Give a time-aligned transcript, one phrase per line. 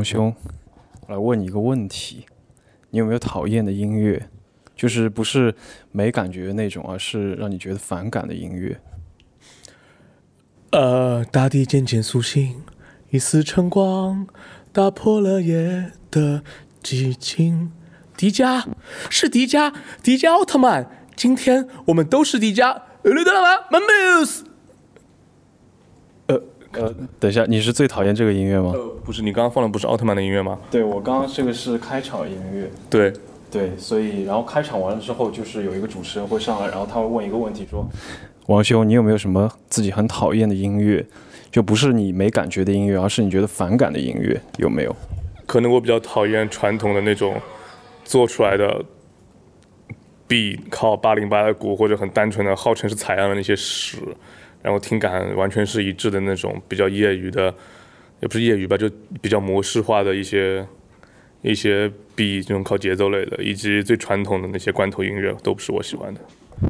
[0.00, 0.34] 王兄，
[1.08, 2.24] 来问你一个问题：
[2.88, 4.30] 你有没有讨厌的音乐？
[4.74, 5.54] 就是不是
[5.92, 8.80] 没感觉那种，而是让你觉得反感的音乐？
[10.72, 12.62] 呃，大地渐渐苏醒，
[13.10, 14.26] 一丝晨光
[14.72, 16.42] 打破了夜的
[16.82, 17.70] 寂静。
[18.16, 18.66] 迪迦，
[19.10, 20.90] 是迪迦，迪迦奥特曼。
[21.14, 22.84] 今天我们都是迪迦。
[23.02, 24.44] 绿的了吗？Mamus。
[26.72, 28.72] 呃呃，等一下，你是最讨厌这个音乐吗？
[28.74, 30.58] 呃，不是，你刚刚放的不是奥特曼的音乐吗？
[30.70, 32.70] 对，我刚刚这个是开场音乐。
[32.88, 33.12] 对
[33.50, 37.84] 对，所以然后开场完了之后，就是有一个主持人会上来，然后他会问一个问题，说
[38.46, 41.04] ：“王兄，你有没有什么自己很讨厌的音乐？
[41.50, 44.94] 就不是你没感觉的音乐，而是你觉得反感的音乐，有没有？”
[45.46, 47.34] 可能我比较讨厌传统的那种
[48.04, 48.84] 做出来的。
[50.28, 53.96] 比靠八零八的鼓或者很单纯的号称是采样的那些屎，
[54.62, 57.54] 然后听感完全是一致的那种比较业余的，
[58.20, 60.66] 也不是业余吧，就比较模式化的一些
[61.42, 66.20] 一些 B 这种靠节奏类的，以及最传统的那些罐头音乐都不是我喜欢的。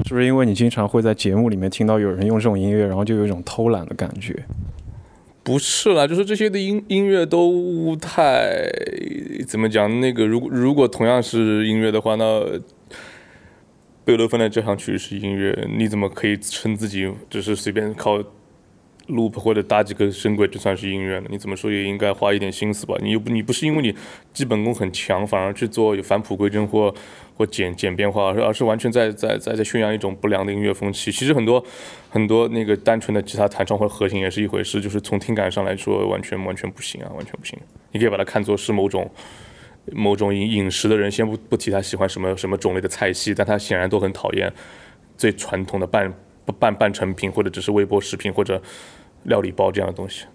[0.07, 4.35] 是不是因为你经常会在节目里面听到有人用这种音乐，然后就有一种偷懒的感觉？
[5.43, 8.71] 不是啦，就是这些的音音乐都太
[9.49, 10.01] 怎么讲？
[10.01, 12.45] 那个如果如果同样是音乐的话，那
[14.11, 18.19] 贝多芬的交响曲是音乐，你怎么可以称自己只是随便靠
[19.07, 21.27] loop 或者搭几个声轨就算是音乐呢？
[21.31, 22.97] 你怎么说也应该花一点心思吧？
[23.01, 23.95] 你又不你不是因为你
[24.33, 26.93] 基本功很强，反而去做有返璞归真或
[27.37, 31.13] 或简简变化，而是完全在在在在宣扬一种不良的音乐风气。
[31.13, 31.65] 其实很多
[32.09, 37.57] 很多那个单纯的吉他弹唱或者和弦也是一回事，就是从听感上来说完全完全不行啊，完全不行。
[37.93, 39.09] 你可以把它看作是某种。
[39.93, 44.53] 某种饮饮食的人，先不不提他喜欢什么什么种类的菜系，但他显然都很讨厌
[45.17, 46.13] 最传统的半
[46.59, 48.61] 半半成品或者只是微波食品或者
[49.25, 50.27] 料理包这样的东西。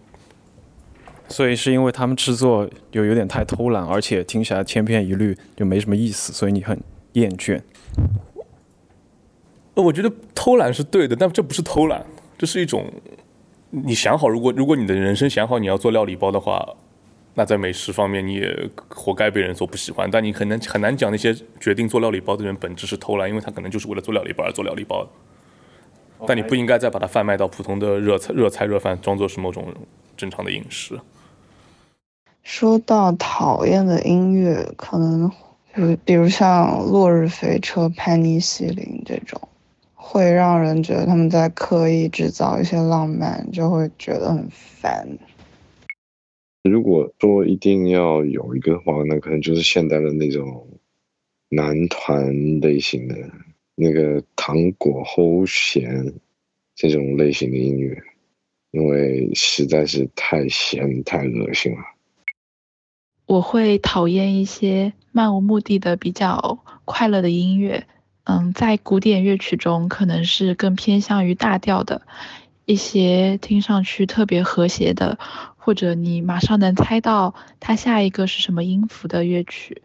[1.30, 6.80] 所以是因为他们制作又有点太偷懒，而且听起来千篇一律，就没什么意思，所以你很
[7.14, 7.62] 厌倦。
[9.76, 12.06] 呃，我觉得偷懒是对的，但这不是偷懒，
[12.38, 12.92] 这是一种
[13.70, 16.76] 你想好，如果如果你的人生想好你要做料理包的话。
[17.38, 20.10] 那在美食方面，你也活该被人所不喜欢。
[20.10, 25.10] 但你很难很难讲那些决定做料理包的人本质是偷懒，因为他可能就是为了做料理包而做料理包的。
[26.26, 29.68] 但你不应该再把它贩卖到普通的热菜、热菜、热饭，装作是某种
[30.16, 30.98] 正常的饮食。
[32.42, 35.30] 说到讨厌的音乐，可能
[35.74, 39.42] 比比如像《落日飞车》、《潘尼西林》这种，
[39.94, 45.06] 会让人觉得他们在刻意制造一些浪漫，就会觉得很烦。
[46.68, 50.68] 如果说一定要有一个的话，那可能就是现代的那种
[51.50, 53.16] 男团类型的
[53.76, 56.12] 那个糖果齁咸
[56.74, 58.02] 这种类型的音乐，
[58.72, 61.78] 因为实在是太咸太恶心了。
[63.28, 67.86] 我会讨厌一些漫无目的的比较快乐的音乐，
[68.24, 72.02] 嗯，在古典乐曲中可能是更偏向于大调的
[72.66, 75.20] 一些听上去特别和谐的。
[75.66, 79.82] 或者你马上能猜到它下一个是什么音符的乐曲，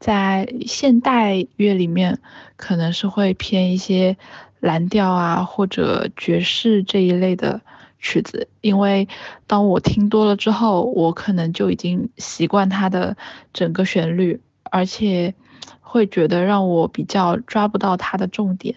[0.00, 2.18] 在现代乐里面
[2.56, 4.16] 可能是会偏一些
[4.58, 7.60] 蓝调啊或者爵士这一类的
[7.98, 9.06] 曲子，因为
[9.46, 13.14] 当我听多了之后，我可能就已经习惯它的
[13.52, 15.34] 整个旋律，而且
[15.82, 18.76] 会觉得让我比较抓不到它的重点，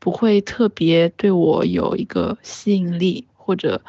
[0.00, 3.82] 不会特别对我有一个吸引力或者。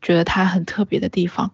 [0.00, 1.52] 觉得它很特别的地方，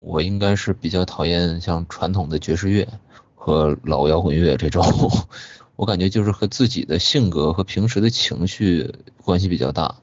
[0.00, 2.86] 我应该是比较讨厌像传统的爵士乐
[3.34, 4.84] 和老摇滚乐这种，
[5.76, 9.96] 我感觉就是和自己的性格和平时的情绪关系比较大，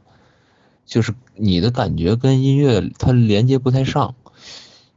[0.85, 4.15] 就是你的感觉跟音乐它连接不太上，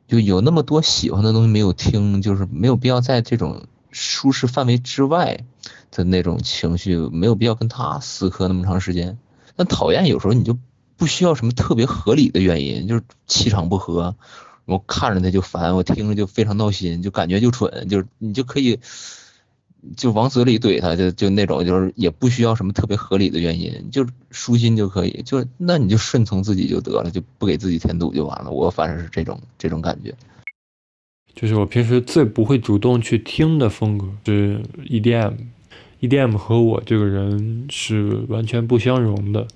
[0.06, 5.44] 就有那么多喜欢的东西没有听，就是没有必要在这种舒适范围之外
[5.90, 9.18] 的那种情绪，没有必要跟他死磕那么长时间。
[9.54, 10.58] 但讨厌有时候你就。
[10.98, 14.14] 不需要什么特别合理的原因，就是气场不合，
[14.66, 18.80] 我看着他就烦，我听着就非常闹心，就感觉就蠢，就是你就可以
[19.96, 28.50] 就往嘴里怼他，就就那种，就是也不需要什么特别合理的原因，就舒心就可以，就那你就顺从自己就得了，就不给自己添堵就完了。
[28.50, 30.12] 我反正是这种这种感觉。
[31.34, 34.60] 就是我平时最不会主动去听的风格是
[34.90, 39.46] EDM，EDM 和我这个人是完全不相容的。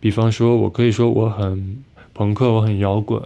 [0.00, 1.82] 比方说，我可以说我很
[2.14, 3.22] 朋克，我很摇滚，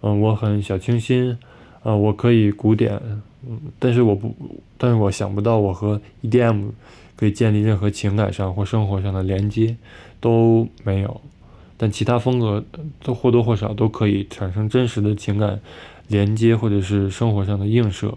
[0.00, 1.36] 嗯，我很小清新，
[1.82, 3.00] 呃，我可以古典，
[3.46, 4.34] 嗯，但是我不，
[4.78, 6.70] 但是我想不到我和 EDM
[7.16, 9.76] 可以建立任何情感上或生活上的连接，
[10.20, 11.20] 都没有。
[11.76, 12.64] 但其他风格
[13.02, 15.60] 都或多或少都可以产生真实的情感
[16.06, 18.16] 连接或者是生活上的映射。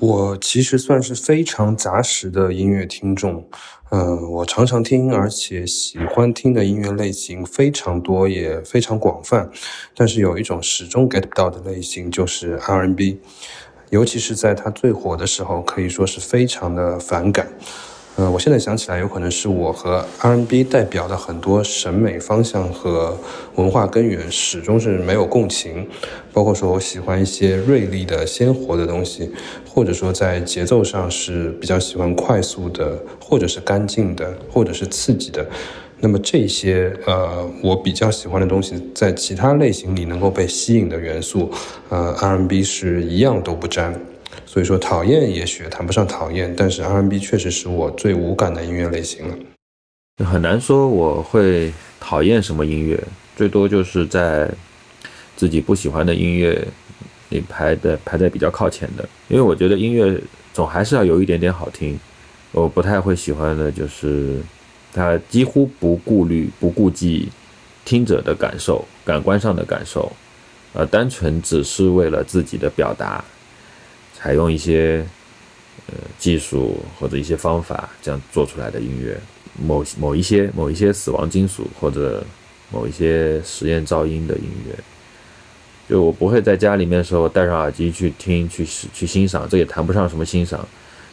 [0.00, 3.44] 我其实算是非常杂食的音乐听众，
[3.90, 9.50] 嗯，我常常听，而且喜欢听的音乐类型非常多，也非常广泛。
[9.96, 13.18] 但是有一种始终 get 不到的类型，就是 R&B，
[13.90, 17.48] 尤其是在它最火的时候，可以说是非常的反感。
[18.18, 23.16] 呃，我现在想起来，有可能是我和 R&B 代表的很多审美方向和
[23.54, 25.86] 文化根源始终是没有共情，
[26.32, 29.30] 包括说我喜欢一些锐利的、鲜活的东西，
[29.64, 35.46] 或者说在节奏上是比较喜欢快速的，或者是干净的，或者是刺激的。
[36.00, 41.52] 那么这些呃，我比较喜欢的东西，在其他类型里能够被吸引的元素，
[41.88, 43.94] 呃，R&B 是一样都不沾。
[44.48, 49.36] 所以说，讨厌也许谈不上讨厌，但是 R&B 确实是我最无感的音乐类型了。
[50.24, 52.98] 很难说我会讨厌什么音乐，
[53.36, 54.50] 最多就是在
[55.36, 56.66] 自己不喜欢的音乐
[57.28, 59.06] 里排的排在比较靠前的。
[59.28, 60.18] 因为我觉得音乐
[60.54, 62.00] 总还是要有一点点好听。
[62.52, 64.40] 我不太会喜欢的就是
[64.94, 67.28] 他几乎不顾虑、不顾及
[67.84, 70.10] 听者的感受、感官上的感受，
[70.72, 73.22] 呃，单纯只是为了自己的表达。
[74.20, 75.06] 采用一些
[75.86, 79.16] 呃技术或者一些方法这样做出来的音乐，
[79.54, 82.24] 某某一些某一些死亡金属或者
[82.72, 84.74] 某一些实验噪音的音乐，
[85.88, 90.66] 就我不会在家里面的时候戴上耳机去听去去欣赏，这也谈不上什么欣赏，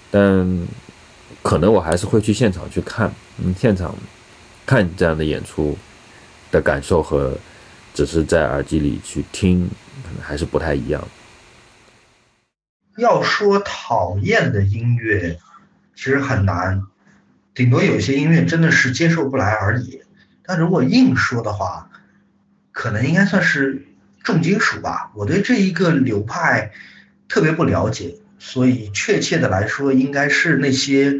[0.09, 0.67] 但
[1.43, 3.95] 可能我还是会去现场去看，嗯，现场
[4.65, 5.77] 看这样的演出
[6.51, 7.37] 的感受和
[7.93, 9.69] 只是在耳机里去听，
[10.03, 11.07] 可能还是不太一样。
[12.97, 15.37] 要说讨厌的音乐，
[15.95, 16.83] 其实很难，
[17.53, 20.01] 顶多有些音乐真的是接受不来而已。
[20.43, 21.89] 但如果硬说的话，
[22.71, 23.85] 可能应该算是
[24.23, 25.11] 重金属吧。
[25.13, 26.71] 我对这一个流派
[27.27, 31.19] 特别不了解，所以确切的来说，应该是那些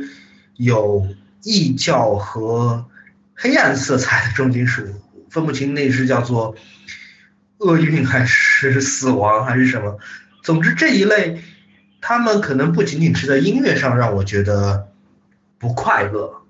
[0.56, 1.06] 有
[1.44, 2.86] 异教和
[3.34, 4.84] 黑暗色彩的重金属，
[5.30, 6.56] 分不清那是叫做
[7.60, 10.00] 厄运还是死亡还是什么。
[10.42, 11.44] 总之这一类。
[12.08, 14.90] 他们可能不仅仅是在音乐上让我觉得
[15.58, 16.44] 不快乐，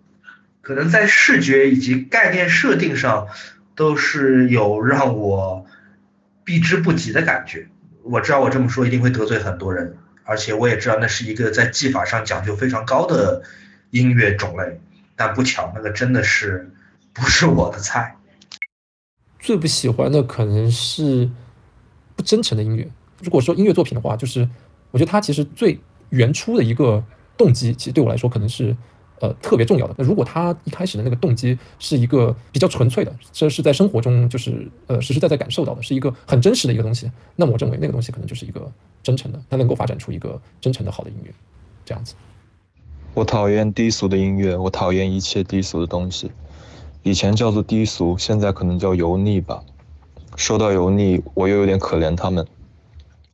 [0.59, 3.29] 可能在视觉以及概念设定上
[3.73, 5.65] 都是有让我
[6.43, 7.69] 避之不及的感觉。
[8.03, 13.41] 我知道我这么说一定会得罪很多人，而且我也知道那是一个在技法上讲究非常高的
[13.91, 14.81] 音乐种类，
[15.15, 16.69] 但不巧那个真的是
[17.13, 18.17] 不是我的菜。
[19.39, 21.29] 最不喜欢的可能是
[22.13, 22.85] 不真诚的音乐。
[23.23, 24.45] 如果说音乐作品的话，就是。
[24.95, 25.77] 我觉得他其实最
[26.09, 27.03] 原初的一个
[27.36, 28.74] 动机，其实对我来说可能是，
[29.19, 29.94] 呃，特别重要的。
[29.97, 38.71] 那如果他一开始的那个动机是一个比较纯粹的，这是在生活中就是呃实实在在感受到的，是一个很真实的一个东西，那么我认为那个东西可能就是一个
[39.03, 41.31] 真诚的，他能够发展出一个真诚的好的音乐，
[41.83, 42.15] 这样子。
[43.13, 46.31] 我讨厌低俗的音乐，我讨厌一切低俗的东西。
[47.03, 49.62] 以前叫做低俗，现在可能叫油腻吧。
[50.38, 52.48] 说到油腻，我又有点可怜他们。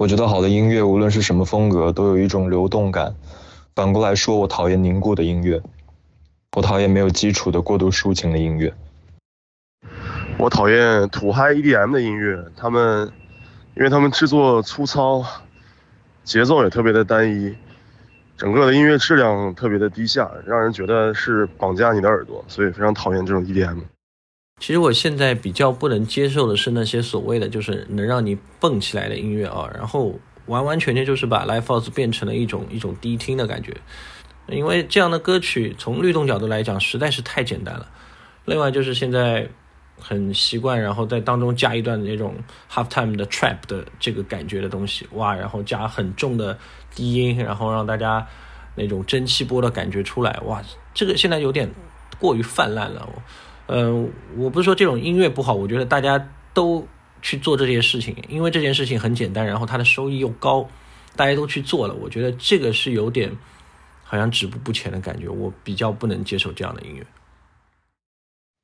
[0.01, 3.13] 我觉得好的音乐，无论是什么风格，都有一种流动感。
[3.75, 5.62] 反过来说，我讨厌凝固的音乐，
[6.58, 8.74] 我讨厌没有基础的过度抒情的音乐。
[10.39, 13.12] 我讨厌土嗨 EDM 的音乐，他们，
[13.77, 15.24] 因为他们制作粗糙，
[16.24, 17.55] 节奏也特别的单一，
[18.36, 23.77] 整个的音乐质量特别的低下，让人觉得是绑架你的耳朵，所以非常讨厌这种 EDM。
[24.61, 30.13] 其实我现在比较不能接受的是那些所谓的就是能让你蹦起来的音乐啊，然后
[30.45, 33.75] 完完全全就是把 live house 变成了一种一种低听的感觉，
[34.47, 37.89] 因为这样的歌曲从律动角度来讲实在是太简单了。
[38.45, 39.49] 另外就是现在
[39.99, 42.35] 很习惯，然后在当中加一段那种
[42.71, 46.55] half time 的 trap 的这个感觉的东西，哇，然后加很重的
[46.93, 48.27] 低音，然后让大家
[48.75, 50.61] 那种蒸汽波的感觉出来，哇，
[50.93, 51.67] 这个现在有点
[52.19, 53.09] 过于泛滥了。
[53.67, 56.85] 呃，我不是说这种音乐不好，我觉得大家都
[57.21, 60.67] 去做这件事情，因为这件事情很简单，然后它的收益又高，
[61.15, 63.31] 大家都去做了，我觉得这个是有点
[64.03, 67.05] 好像止步不前的感觉，我比较不能接受这样的音乐。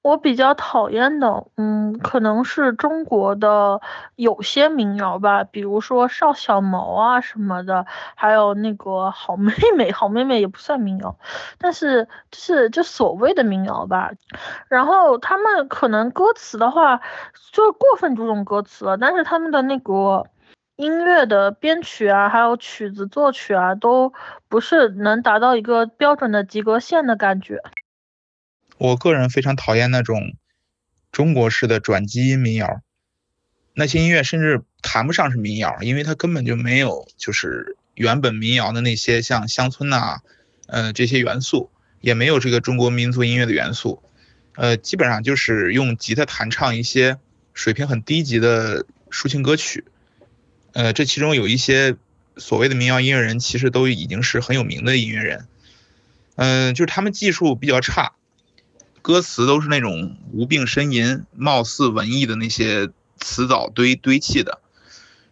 [0.08, 3.82] 我比较讨厌的，嗯，可能是中国的
[4.16, 7.86] 有些民谣吧，比如说邵小毛啊什么的，
[8.16, 11.18] 还有那个好妹妹，好妹妹也不算民谣，
[11.58, 14.12] 但是就是就所谓的民谣吧。
[14.70, 17.02] 然后他们可能歌词的话，
[17.52, 20.26] 就过分注重歌词了，但是他们的那个
[20.78, 24.14] 音乐的编曲啊，还有曲子作曲啊，都
[24.48, 27.62] 不是能达到一个标准的及格线的感觉。
[28.78, 30.36] 我个人非常讨厌那种
[31.12, 32.82] 中国式的转基因民谣，
[33.74, 40.20] 那些音乐甚至谈不上是民谣，因为它根本就没有就是原本民谣的那些像乡村呐、
[40.68, 44.04] 呃这些元素，也没有这个中国民族音乐的元素，
[44.56, 47.18] 呃，基本上就是用吉他弹唱一些
[47.54, 49.86] 水平很低级的抒情歌曲，
[50.74, 51.96] 呃，这其中有一些
[52.36, 55.48] 所谓的民谣音乐人，其实都已经是很有名的音乐人，
[56.36, 58.14] 嗯、就是他们技术比较差，
[59.08, 64.60] 歌词都是那种无病呻吟、貌似文艺的那些词藻堆堆砌的，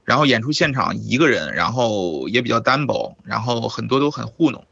[0.05, 4.65] 然后演出现场一个人，然后也比较单薄，然后很多都很糊弄。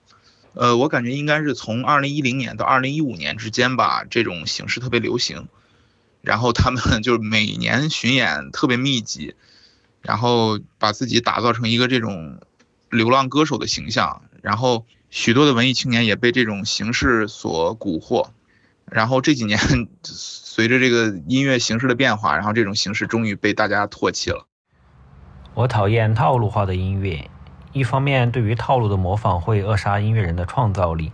[0.53, 5.49] 呃，我感觉应该是从二零一零年到二零一五年之间吧，这种形式特别流行。
[6.21, 9.35] 然后他们就是每年巡演特别密集，
[10.01, 12.39] 然后把自己打造成一个这种
[12.89, 14.21] 流浪歌手的形象。
[14.41, 18.29] 然后许多的文艺青年也被这种形式所蛊惑。
[18.89, 19.59] 然后这几年
[20.03, 24.45] 随着这个音乐形式的变化，然后这种形式终于被大家唾弃了。
[25.55, 27.29] 我讨厌套路化的音乐，
[27.73, 31.11] 一方面对于套路的模仿会扼杀音乐人的创造力，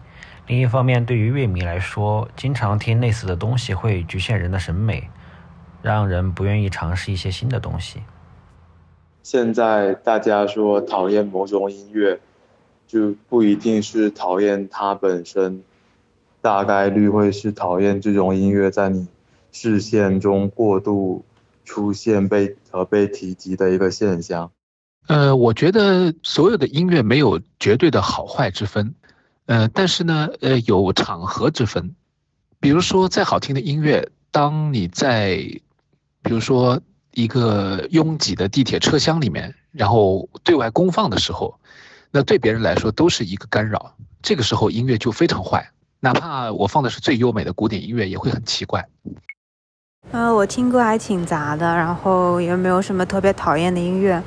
[0.48, 5.10] 另一方面对于乐迷来说，经常听类似的东西会局限人的审美，
[5.82, 8.02] 让人不愿意尝试一些新的东西。
[9.24, 12.20] 现在大家说讨厌某种音乐，
[12.88, 15.64] 就不一定是讨厌它本身，
[16.42, 19.08] 大概率会是讨厌这种音乐在你
[19.52, 21.26] 视线中过度
[21.66, 24.52] 出现被和被提及的一个现象。
[25.08, 28.94] 呃，我觉得所有的音乐没有绝对的好坏之分，
[29.48, 31.96] 呃，但是呢，呃，有场合之分。
[32.60, 35.38] 比如说，再好听的音乐，当你在，
[36.22, 36.80] 比如说
[37.14, 41.60] 一个拥挤的地铁车厢里面，然后对外公放的时候，
[42.12, 43.96] 那对别人来说都是一个干扰。
[44.22, 48.86] 这个时候音乐就非常坏，哪怕我放的是最优美的古典音乐，也会很奇怪。
[50.12, 54.24] 呃，我听歌还挺杂的，然后也没有什么特别讨厌的音乐。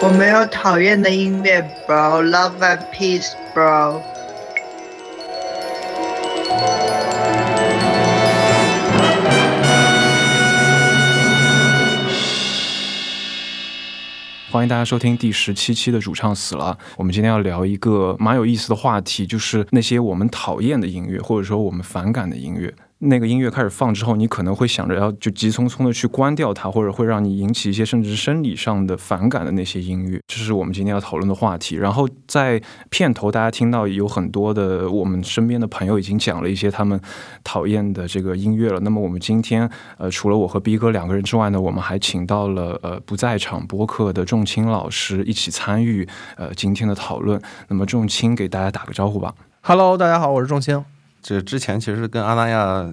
[0.00, 4.00] 我没有讨厌的音乐，bro，love and peace，bro。
[14.52, 16.76] 欢迎大家收听第十七期的主唱死了。
[16.98, 22.70] 我们今天要聊一个蛮有意思的话题，就是那些我们讨厌的音乐，或者说我们反感的音乐。
[23.04, 31.74] 那个音乐开始放之后，你可能会想着要就急匆匆的去关掉它，或者会让你引起一些甚至生理上的反感的那些音乐，这是我们今天要讨论的话题。
[31.74, 37.00] 然后在片头，大家听到有很多的我们身边的朋友已经讲了一些他们
[37.42, 38.78] 讨厌的这个音乐了。
[38.78, 39.68] 那么我们今天
[39.98, 46.06] 呃，除了我和逼哥两个人之外呢，我们还请到了呃不在场播客的仲青老师一起参与
[46.36, 47.42] 呃今天的讨论。
[47.66, 49.34] 那么仲青给大家打个招呼吧。
[49.62, 50.84] Hello，大家好，我是仲青。
[51.22, 52.92] 这之前其实跟阿那亚、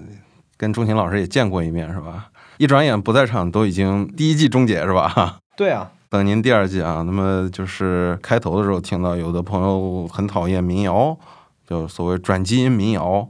[0.56, 2.30] 跟钟情老师也见过一面，是吧？
[2.58, 5.38] 一转眼不在场，都已经第一季终结，是吧？
[5.56, 7.02] 对啊，等您第二季啊。
[7.04, 11.18] 那么就是开头的时候听到有的朋友很讨厌民谣，
[11.66, 13.28] 就所谓转基因民谣。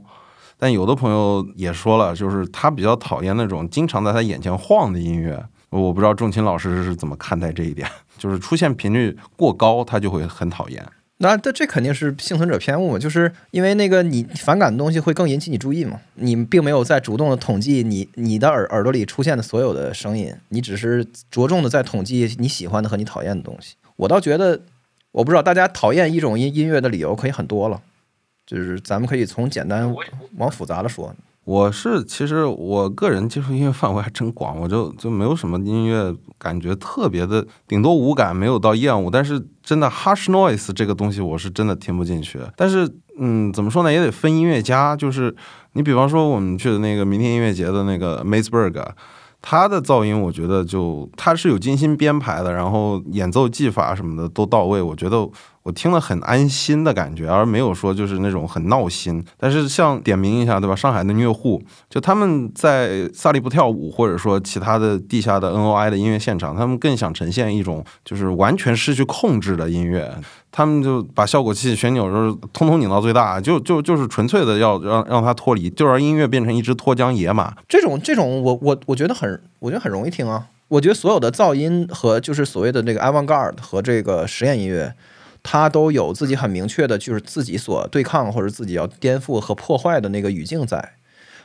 [0.57, 5.43] 但有的朋友也说了，就是他比较讨厌那种经常在他眼前晃的音乐。
[5.71, 10.85] 我不知道仲琴老师是怎么看待这一点，就是出现频率过高，他就会很讨厌。
[11.23, 23.75] 那这这肯定是幸存者偏误嘛，就是因为那个你反感的东西会更引起你注意嘛，你并没有在主动的统计你你的耳耳朵里出现的所有的声音，你只是着重的在统计你喜欢的和你讨厌的东西。
[23.97, 24.61] 我倒觉得，
[25.11, 27.79] 我不知道大家讨厌一种音音乐的理由可以很多了，
[28.47, 29.93] 就是咱们可以从简单
[30.37, 31.15] 往复杂的说。
[31.43, 39.09] 我是其实我个人接触音乐范围还真广，我就就没有什么音乐感觉特别的，顶多无感，没有到厌恶。
[39.11, 42.39] 但是真的 harsh noise 这个东西，我是真的听不进去。
[42.55, 44.95] 但是嗯，怎么说呢，也得分音乐家。
[44.95, 45.35] 就是
[45.73, 48.85] 你比方说我们去的那个明天音乐节的那个 Mazeberg，
[49.41, 55.27] 他的噪音我觉得就他是有精心编排的，然后演奏技法什么的都到位，我觉得。
[55.63, 59.23] 我听了很安心的感觉，而没有说就是那种很闹心。
[59.37, 60.75] 但是像点名一下，对吧？
[60.75, 70.11] 上海的虐户，就他们在萨利不跳舞，或者说其他的地下的 NOI 的音乐现场，他们更想呈现一种就是完全失去控制的音乐。
[70.51, 77.53] 他们就把效果器、旋钮就是通通拧到最大，就就就是纯粹的要让让它脱离，就让音乐变成一只脱缰野马。
[77.69, 80.47] 这种这种，我我我觉得很，我觉得很容易听啊。
[80.67, 84.93] 我觉得所有的噪音和就是所谓的这个 avant-garde 和这个实验音乐。
[85.43, 90.93] 它都有自己很明确的，就是自己所对抗或者自己要颠覆和破坏的那个语境在。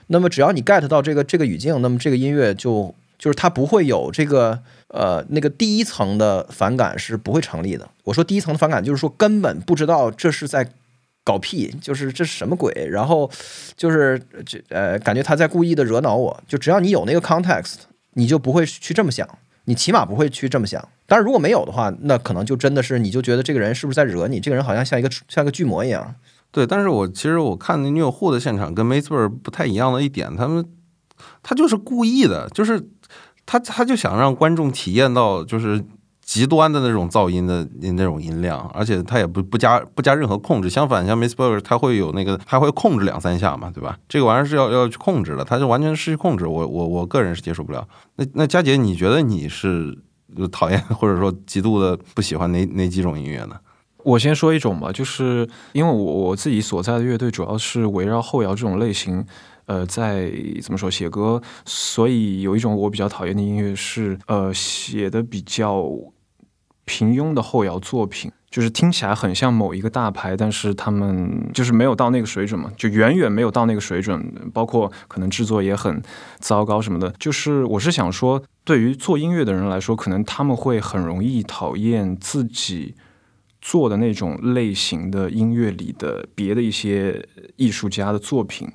[0.09, 7.89] 那么只要你 get 到这个这个语境，那么这个音乐就就是它不会有这个呃那个第一层的反感是不会成立的。
[8.05, 10.71] 我说第一层的反感就是说根本不知道这是在
[11.25, 12.73] 搞屁，就是这是什么鬼？
[12.89, 13.29] 然后
[13.77, 16.41] 就是这呃，感觉他在故意的惹恼我。
[16.47, 17.79] 就只要你有那个 context，
[18.13, 19.29] 你就不会去这么想，
[19.67, 20.89] 你起码不会去这么想。
[21.07, 24.41] 但是，如果没有的话，那可能就真的是你就觉得这个人是不是在惹你？
[24.41, 26.17] 这个人好像像一个像一个巨魔一样。
[26.51, 30.65] 对，但是我其实我看那女友户的现场跟梅兹尔不太一样的一点，他们
[31.43, 32.89] 他就是故意的，就是
[33.45, 35.85] 他他就想让观众体验到就是
[36.27, 43.97] 极端的那种噪音的那种音量，而且它也不不加不加任何控制，相反像 Maceberg 他会有那个它会控制两三下嘛，对吧？
[44.09, 47.87] 这个玩意儿是要要去控制的，它就完全失去控制，我我我个人是接受不了。
[48.17, 49.97] 那那佳姐，你觉得你是
[50.51, 53.57] 讨厌 或者说极度的不喜欢哪哪几种音乐呢？
[54.03, 59.25] 我先说一种吧，就是因为我我自己所在的乐队主要是围绕后摇这种类型，
[59.67, 60.31] 呃，在
[60.61, 65.89] 怎么说写歌，所以有一种我比较讨厌的音乐是，呃，写的比较
[66.87, 76.03] 平庸的后摇作品，就是听起来很像某一个大牌，但是他们就是没有到那个水准嘛，就远远没有到那个水准，包括可能制作也很
[76.39, 77.13] 糟糕什么的。
[77.19, 82.95] 就是我是想说，对于做音乐的人来说，可能他们会很容易讨厌自己。
[83.59, 87.27] 做的那种类型的音乐里的别的一些
[87.57, 88.69] 艺术家的作品，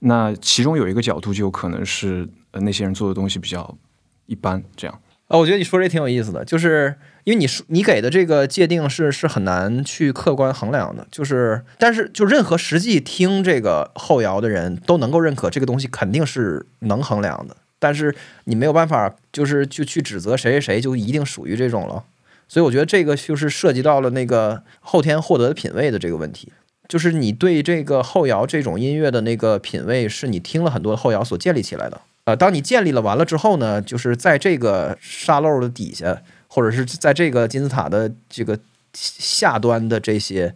[0.00, 3.78] 那其中有一个角度就可能是那些人做的东西比较
[4.26, 5.00] 一般，这样。
[5.28, 18.14] 啊，我觉得你说这挺有意思的，就是因为你说你给的这个界定是是很难去客观衡量的，就是但是就任何实际听这个后摇的人都能够认可这个东西肯定是能衡量的，但是
[18.44, 22.04] 你没有办法就是就去指责谁谁谁就一定属于这种了。
[22.46, 26.52] 所以我觉得这个就是涉及到了那个后天获得的品味的这个问题，
[26.86, 32.02] 就是你对这个后摇这种音乐的那个品味，是你听了很多后摇所建立起来的。
[32.26, 36.22] 呃，当你建立了完了之后呢，就是在这个沙漏的底下，
[36.54, 38.56] 或者是在这个金字塔的这个
[38.92, 40.54] 下端的这些，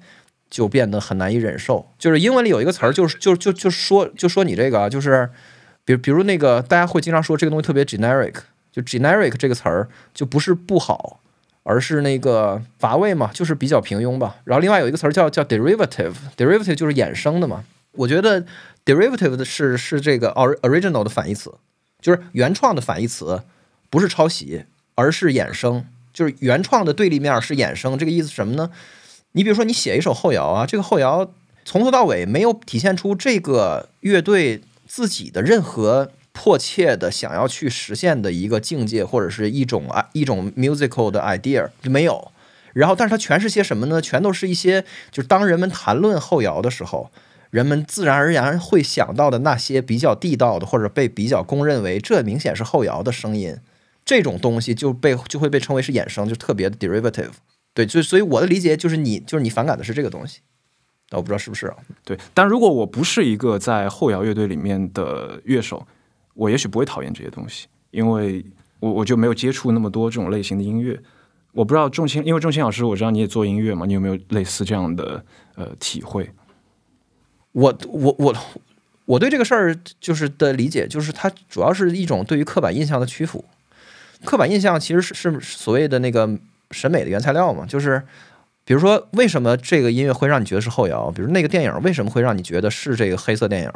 [0.48, 1.90] 就变得很难以忍受。
[1.98, 5.28] 就是英文里有一个词儿，就是就就就说就说你这个，就是
[5.84, 8.34] 比比如那个大家会经常说这个东西特别 generic，
[8.70, 11.20] 就 generic 这个词儿就不是不好。
[11.64, 14.36] 而是那个乏味嘛，就是比较平庸吧。
[14.44, 17.62] 然后另外有一个词儿叫叫 derivative，derivative 就是衍生的嘛。
[17.92, 18.42] 我觉得
[18.86, 20.30] derivative 的是是这个
[20.62, 21.52] original 的反义词，
[22.00, 23.42] 就是原创的反义词，
[23.90, 24.64] 不是抄袭，
[24.98, 25.84] 而是衍生。
[26.12, 28.70] 就是原创的对立面是衍生，这个意思什么呢？
[29.32, 31.30] 你比如说你写一首后摇啊，这个后摇
[31.64, 36.10] 从头到尾没有体现出这个乐队自己的任何。
[36.40, 42.30] 迫切的想要去实现的一个境界，或者是一种啊一种 musical 的 idea 就没有。
[42.74, 44.00] 然后，但是它全是些什么呢？
[44.00, 47.10] 全都是一些，就是当人们谈论后摇的时候，
[47.50, 53.56] 人们自然而然会想到的那些比较地道的，或者被比较公认为这明显是后摇的声音。
[54.08, 57.32] 这种东西就被就会被称为是衍生，就特别的 derivative。
[57.74, 60.40] 对，就所以我的理解就是你就是你反感的是这个东西。
[61.10, 61.76] 我不知道是不是啊？
[62.04, 65.86] 对，但如果我不是一个在后摇乐队里面的乐手。
[66.34, 68.46] 我也许不会讨厌这些东西，因为
[68.78, 70.96] 我我就没有接触那么多这种类型的音乐。
[71.50, 75.24] 我不知道仲卿，因为仲卿老师，我知道你也做音乐嘛，你有没有类似这样的
[75.56, 76.30] 呃体会？
[77.50, 78.36] 我我我
[79.06, 83.44] 我对这个事儿就是的理解，就是它主要是一种对于刻板印象的屈服。
[84.24, 86.28] 刻板印象其实是是所谓的那个
[86.70, 88.02] 审美的原材料嘛，就是。
[88.64, 91.10] 比如说，为什么这个音乐会让你觉得是后摇？
[91.10, 93.72] 比如那个电影为什么会让你觉得是这个黑色电影？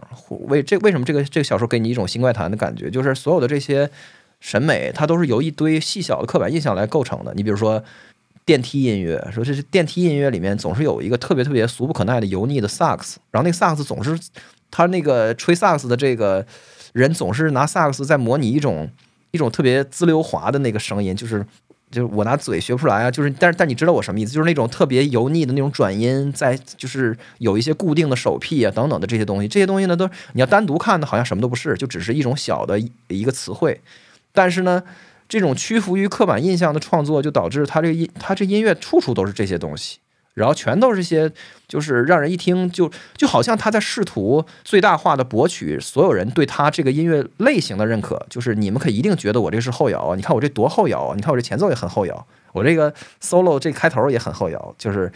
[0.48, 2.90] 为这为什么这个这个小说给你一种新怪谈的感觉？
[2.90, 3.88] 就是所有的这些
[4.38, 7.32] 审美，它都是由一堆细小的刻板印象来构成的。
[7.32, 7.82] 你比如说
[8.44, 14.18] 电梯音乐，说这是电梯音乐里面总是有一个特别特别俗不可耐的油腻的萨克斯，然后那个萨克斯总是
[14.70, 16.44] 他那个吹萨克斯的这个
[16.92, 18.90] 人总是拿萨克斯在模拟一种
[19.32, 21.44] 一种特别滋溜滑的那个声音，就是。
[21.90, 24.32] 就是我拿嘴学不出来啊，就是，但是但你知道我什么意思？
[24.32, 33.78] 就是那种特别油腻的那种转音，在就是有一些固定的手癖啊等等的这些东西，这些东西呢都你要单独看的，好像什么都不是，就只是一种小的一个词汇。
[34.32, 34.82] 但是呢，
[35.28, 39.98] 这种屈服于刻板印象的创作，就导致他这音他这音乐处处都是这些东西。
[40.34, 41.30] 然后全都是些，
[41.68, 48.24] 就是让人一听就就好像他在试图最大化的博取所有人对他这个音乐类型的认可。
[48.30, 50.16] 就是你们可一定觉得我这是后摇啊！
[50.16, 51.14] 你看我这多后摇啊！
[51.14, 54.74] 你看我这前奏也很后摇，我这个 solo 这开头也很后摇。
[54.78, 55.12] 就是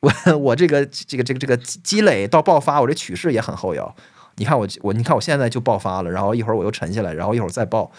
[0.00, 3.92] 我 我这个这个这个这个积累到爆发，我这曲式也很后摇。
[4.36, 7.90] 你看我我你看我现在就爆发了，然后一会儿我又沉下来，然后一会儿再爆，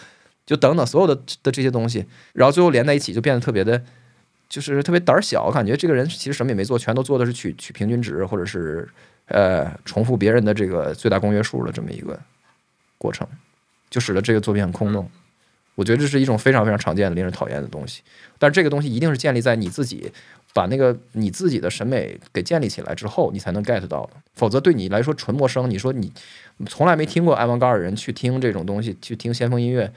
[0.46, 3.82] 就等等所有的的这些东西，然后最后连在一起就变得特别的。
[4.50, 8.86] 就是特别胆儿小，感觉这个人其实什么也没做，全都做的是取取平均值，或者是
[9.28, 12.20] 呃重复别人的这个最大公约数的这么一个
[12.98, 13.26] 过程，
[13.88, 15.08] 就使得这个作品很空洞。
[15.76, 18.02] 我觉得这是一种非常非常常见的、令人讨厌的东西。
[18.38, 20.12] 但是这个东西一定是建立在你自己
[20.52, 24.10] 把那个你自己的审美给建立起来之后，你才能 get 到的。
[24.34, 26.12] 否则对你来说纯陌生，你说你
[26.66, 29.90] 从来没听过埃文高尔人去听这种东西，去听先锋音乐，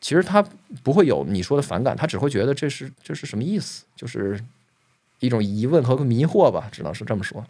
[0.00, 0.44] 其实他
[0.82, 4.42] 不会有你说的反感，他只会觉得这是这是什么意思，就是
[5.18, 7.44] 一种疑问和迷惑吧，只能是这么说。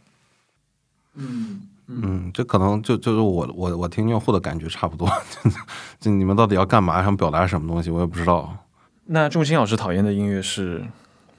[1.15, 5.11] 嗯嗯，这可能就就是我我我听用户的感觉差不多，
[6.01, 8.57] 就你们到底要干嘛，想表达什么东西，我也不知道。
[9.07, 10.85] 那仲卿老师讨厌的音乐是？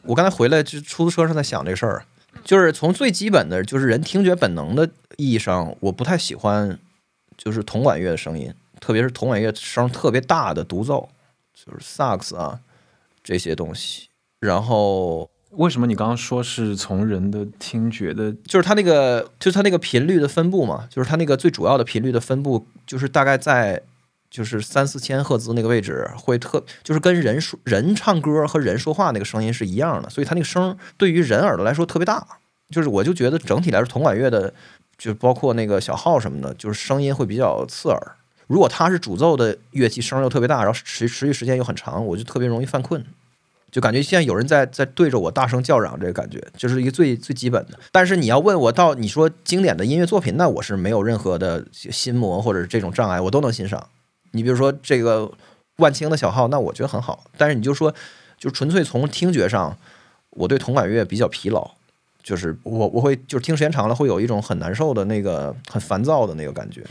[0.04, 2.04] 我刚才回来就出租车上在想这事儿，
[2.44, 6.80] 就是从最基本的就是人听觉本能的意义上，我不太喜欢
[7.38, 11.08] 就是铜管乐的声音，特别是铜管乐声特别大的独奏，
[11.54, 12.60] 就是萨克斯啊
[13.24, 14.10] 这些东西。
[14.42, 23.82] 然后为什么你刚刚说是从人的听觉的，就是它那个就是它那个频率的分布嘛，就是它那个最主要的频率的分布，就是大概在
[24.30, 32.26] 就是三四千赫兹那个位置，会特就是跟人说人唱歌和人说话那个声音是一样的，所以它那个声对于人耳朵来说特别大。
[32.72, 34.54] 就是我就觉得整体来说，铜管乐的
[34.98, 38.16] 就包括那个小号什么的，就是声音会比较刺耳。
[38.52, 43.02] 如果它是主奏的乐器，声又特别大，然后持持续时间又很长，我就特别容易犯困。
[43.72, 47.80] 就感觉现在有人在在对着我大声叫嚷，这个感觉就是一个最最基本的。
[47.94, 53.88] 但是你要问我到你说经典的音乐作品，那我是没有任何的心魔或者这种障碍，我都能欣赏。
[54.32, 55.32] 你比如说这个
[55.78, 57.24] 万青的小号，那我觉得很好。
[57.38, 57.94] 但是你就说，
[58.38, 59.78] 就纯粹从听觉上，
[60.32, 61.72] 我对铜管乐比较疲劳，
[62.22, 66.84] 就是我我会就是听时间长了会有一种很难受的那个很烦躁的那个感觉。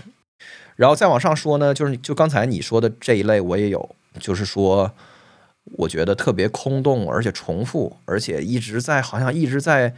[0.80, 4.90] 然后再往上说呢，就是就刚才你说的这一类我也有，就是说。
[5.74, 9.94] 我觉得特别空洞，而且重复，而且一直在好像一直在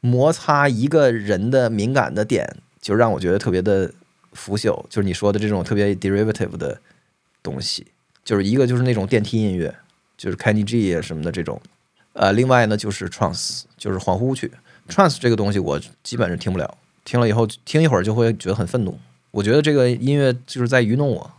[0.00, 3.92] 摩擦一个人的敏感的点，就让我觉得特别的
[4.32, 4.84] 腐朽。
[4.88, 6.80] 就是你说的这种特别 derivative 的
[7.40, 7.86] 东西，
[8.24, 9.72] 就是一个就是那种电梯音乐，
[10.16, 11.60] 就是 Kenny G 什么的这种。
[12.14, 14.50] 呃，另外呢就是 trance，就是恍惚曲。
[14.88, 18.98] trance 这个东西我基本是听不了，听了以后听一会儿就会觉得很愤怒。
[19.36, 21.30] 我觉得这个音乐就是在愚弄我，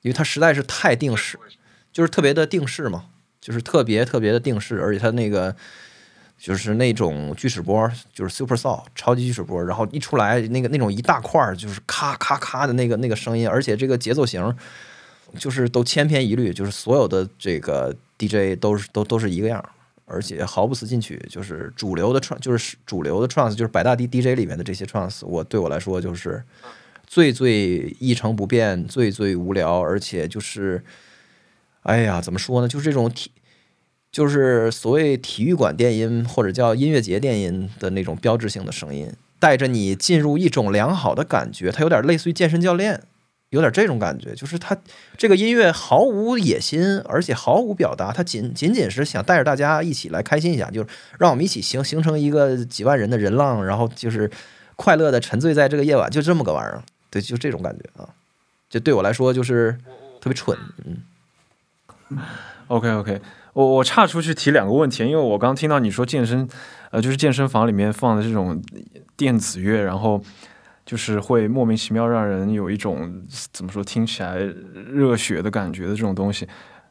[0.00, 1.38] 因为它实在是太定式。
[1.92, 3.06] 就是特别的定式嘛，
[3.40, 5.54] 就是特别特别的定式，而且它那个
[6.38, 14.56] 就是那种锯齿波，就是 super saw 超级锯齿波，然后一出来那个那种一大块儿，就是咔咔咔的那个那个声音，而且这个节奏型
[15.36, 19.62] 就是都千篇一律，就是所有的这个 DJ 都是都都是一个样，
[20.06, 26.40] 而且毫不思进取，就是主流的 trance，就是主流的 trance，就是百大 D DJ 里面的这些 trance，我对我来说就是
[27.10, 30.84] 最最一成不变，最最无聊，而且就是。
[31.82, 32.68] 哎呀，怎么说呢？
[32.68, 33.30] 就是这种体，
[34.12, 41.72] 就是所谓体育馆电音或者叫音乐节电音的那种标志性的声音，带着你进入一种良好的感觉。
[41.72, 43.02] 它有点类似于健身教练，
[43.48, 44.34] 有点这种感觉。
[44.34, 44.76] 就是它
[45.16, 54.30] 这个音乐毫无野心，而且毫无表达，它仅仅仅是想带着大家一起来开心一下，就是让我们一起形形成一个几万人的人浪，然后就是
[54.76, 56.82] 快乐的沉醉在这个夜晚，就这么个玩意儿。
[57.10, 58.08] 对，就这种感觉啊。
[58.68, 59.76] 就对我来说，就是
[60.20, 62.18] 特别蠢，嗯。
[62.68, 63.20] OK OK，
[63.52, 66.48] 我我岔出去提两个问题，因为我刚听到你说健身，
[66.90, 68.62] 呃，就是健身房里面放的这种
[69.16, 70.22] 电子乐，然后
[70.86, 76.48] 就是会莫名其妙让人有一种怎么说听起来热血的感觉的这种东西。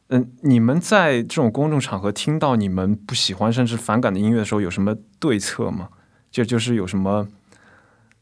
[0.08, 5.88] 嗯，你们在这种公众场合听到你们不喜欢甚至反感的音乐的时候，有什么对策吗？
[6.30, 7.26] 就就是有什么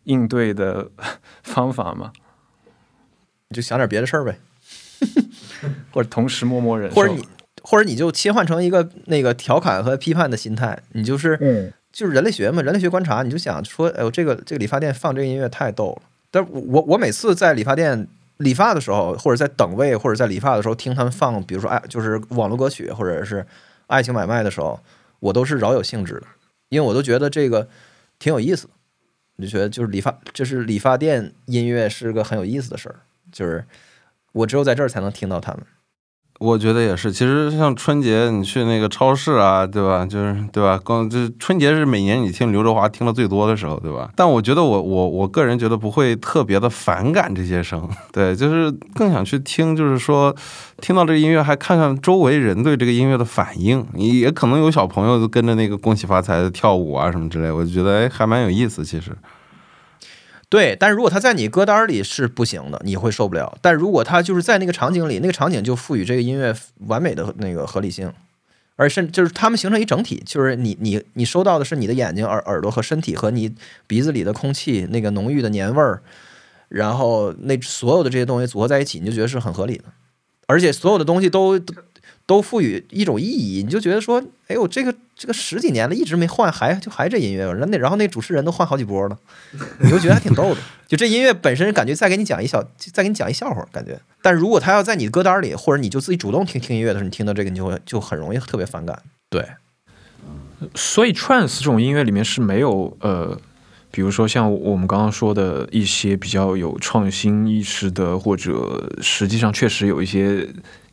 [0.08, 0.90] 应对的
[1.44, 2.12] 方法吗？
[3.48, 4.38] 你就想点别的事儿呗。
[5.92, 7.24] 或者同时默默忍受，或者你，
[7.62, 16.02] 或者你就切换成一个那个调侃和批判的心态，你就是，嗯，就是人类学嘛，人类学观察，你就想说，哎呦，这个这个理发店放这个音乐太逗了。
[16.30, 18.06] 但我我每次在理发店
[18.38, 23.46] 理发的时候，或者在等位，或者在理发的时候听他们放，比如说爱就是网络歌曲或者是
[23.86, 24.80] 爱情买卖的时候，
[25.20, 26.26] 我都是饶有兴致的，
[26.70, 27.68] 因为我都觉得这个
[28.18, 28.68] 挺有意思。
[29.38, 33.00] 我就觉得就是理发，就是理发店音乐是个很有意思的事儿，
[33.32, 33.64] 就是。
[34.32, 35.62] 我只有在这儿才能听到他们。
[36.38, 40.06] 我觉得也是，其实像春节你去那个超市啊，对吧？
[40.06, 40.78] 就是对吧？
[40.84, 44.08] 光就是春节是每年你听刘德华听的最多的时候，对吧？
[44.14, 50.32] 但我觉得我我我个人觉得不会特别的反感这些声， 对，就是更想去听，就是说
[50.80, 53.84] 听到这个音乐，还看看周围人对这个音乐的反应。
[53.94, 59.10] 也可能有小朋友就跟着那个恭喜发财的跳舞啊什么之类，我就觉得哎还蛮有意思，其实。
[60.50, 63.58] 对，但是如果他在你歌单里是不行的，你会受不了。
[63.60, 66.56] 但如果他就是在那个场景里，那个场景就赋予这个音乐
[66.86, 68.10] 完美的那个合理性，
[68.76, 73.54] 而甚就是他们形成一整体，就是你你你收到的是你的眼睛、耳耳朵和身体和你
[73.86, 76.00] 鼻子里的空气那个浓郁的年味儿，
[76.68, 79.84] 然后那所有的这些东西组合在一起，你就觉得是很合理的。
[80.46, 81.60] 而且所有的东西都
[82.26, 89.18] 都都赋予一种意义，你就觉得说，哎呦，这个这个十几年了，一直没换，还就还这音乐，然后那然后那主持人都换好几波了，
[89.80, 90.60] 你就觉得还挺逗的。
[90.86, 93.98] 就这音乐本身感觉再给你讲一小，再给你讲一笑话，感觉。
[94.22, 99.02] 但如果他要在你的歌单里，或者你就自己主动听听音乐的时候，你听到这个，你就会就很容易特别反感。
[99.30, 99.44] 对，
[100.74, 103.38] 所以 trance 这种音乐里面是没有呃，
[103.90, 110.46] 比如说像我们刚刚说的一些比较有创新意识的，或者实际上确实有一些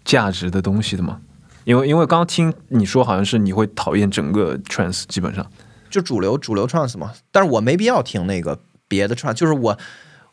[0.05, 1.19] 价值的东西的吗？
[1.65, 5.45] 因为因为刚听你说好像是你会讨厌整个 trance，基本上
[5.89, 7.11] 就主流主流 trance 嘛。
[7.31, 9.77] 但是我没必要听那个别的 trance，就是我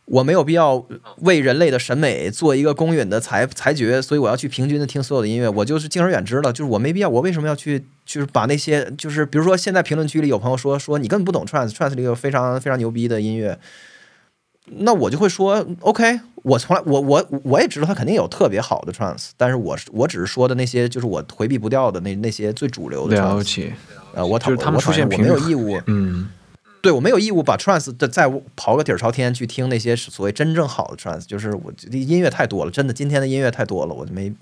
[0.05, 0.85] 我没有必要
[1.21, 6.53] 为人类的审美做一个公允的裁裁决，所以我要去平均的听所有的音乐，我就是敬而远之了。
[6.53, 13.59] 就是我没必要，我为什么要去就是把那些就是比如说现在评论区里有朋友说说你根本不懂 trance，trance 里有非常非常牛逼的音乐。
[14.67, 23.37] 那我就会说，OK，我从来我我我也知道他肯定有特别好的 trance，但是我我只是说的那些就是我回避不掉的那那些最主流的 trance。
[23.37, 23.75] 了解，
[24.15, 26.29] 呃，我就是他们出现我没有义务，嗯，
[26.81, 34.33] 对我没有义务把 trance 的再刨个底儿朝天去听那些所谓真正好的 trance，就是我音乐太多了，真的今天的音乐太多了，我就没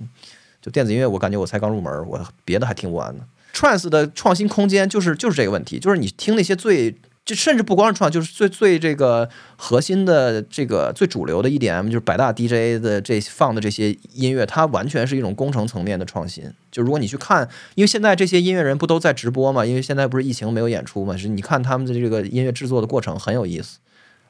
[0.60, 3.24] 就电子音乐，我感觉我才刚入门，我别的还听不完呢。
[3.54, 6.94] trance 的创新空间就是就是这个问题，就是你听那些最
[7.30, 16.42] 就甚至不光是创，就是最最这个核心的这个最主流的 EDM，就是百大 DJ 的这放的这些音乐，它完全是一种工程层面的创新。
[16.72, 19.64] 就如果你去看，因为现在这些音乐人不都在直播嘛？
[19.64, 21.16] 因为现在不是疫情没有演出嘛？
[21.16, 23.78] 是你看他们的这个音乐制作的过程很有意思，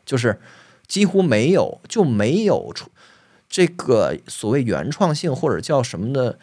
[0.05, 0.39] 就是
[0.87, 2.91] 几乎没有就没有出
[3.49, 6.39] 这个所谓原创性或者叫什么的。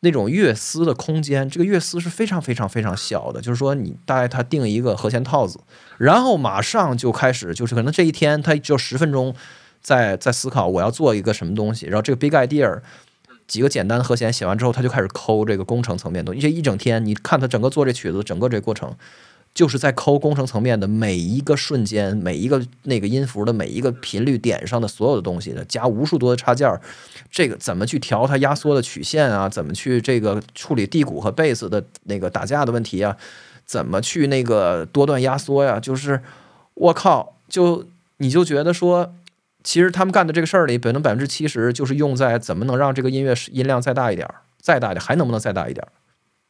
[0.00, 5.60] 那种乐思的空间，这个乐思是非常非常非常小的，就是说你大概他定一个和弦套子，
[5.98, 9.34] 然后马上就开始，就是可能这一天他只有十分钟
[9.80, 12.80] 在在思考我要做一个什么东西，然后这个 big idea
[13.46, 18.96] 几个简单的和弦写完之后，他就开始抠这个工程层面的东西，这一整天你看他整个做这曲子，整个这过程。
[19.52, 26.80] 就是在抠工程层面的每一个瞬间，每一个那个音符的每一个频率点上的所有的东西的，加无数多的插件儿，
[27.30, 29.48] 这个怎么去调它压缩的曲线啊？
[29.48, 33.16] 怎么去这个处理地鼓和贝斯的那个打架的问题啊？
[33.66, 35.78] 怎么去那个多段压缩呀？
[35.80, 36.22] 就是
[36.74, 37.86] 我靠，就
[38.18, 39.12] 你就觉得说，
[39.64, 45.90] 其实他们干的这个事儿里，可能百分之七十就是用在怎么能让这个音乐音量再大一点儿，再大一点，还能不能再大一点儿？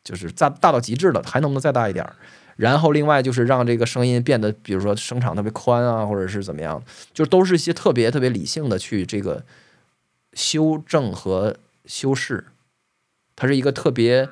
[0.05, 2.15] 就是大大到极致了，还能不能再大一点儿？
[2.61, 6.83] 然后另外就是让这个声音变得，比如说声场特别宽啊，或者是怎么样，
[7.15, 9.43] 就都是一些特别特别理性的去这个
[10.35, 12.45] 修正和修饰。
[13.35, 14.29] 它是一个特别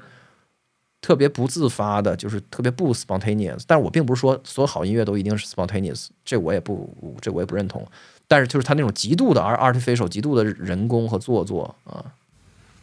[1.01, 3.63] 特别不自发的，就是特别不 spontaneous。
[3.67, 7.87] 但是我并不是说所有好音乐都一定是 spontaneous，这我也不这我也不认同。
[8.27, 12.05] 但是就是它那种极度的 artificial、极度的人工和做作啊。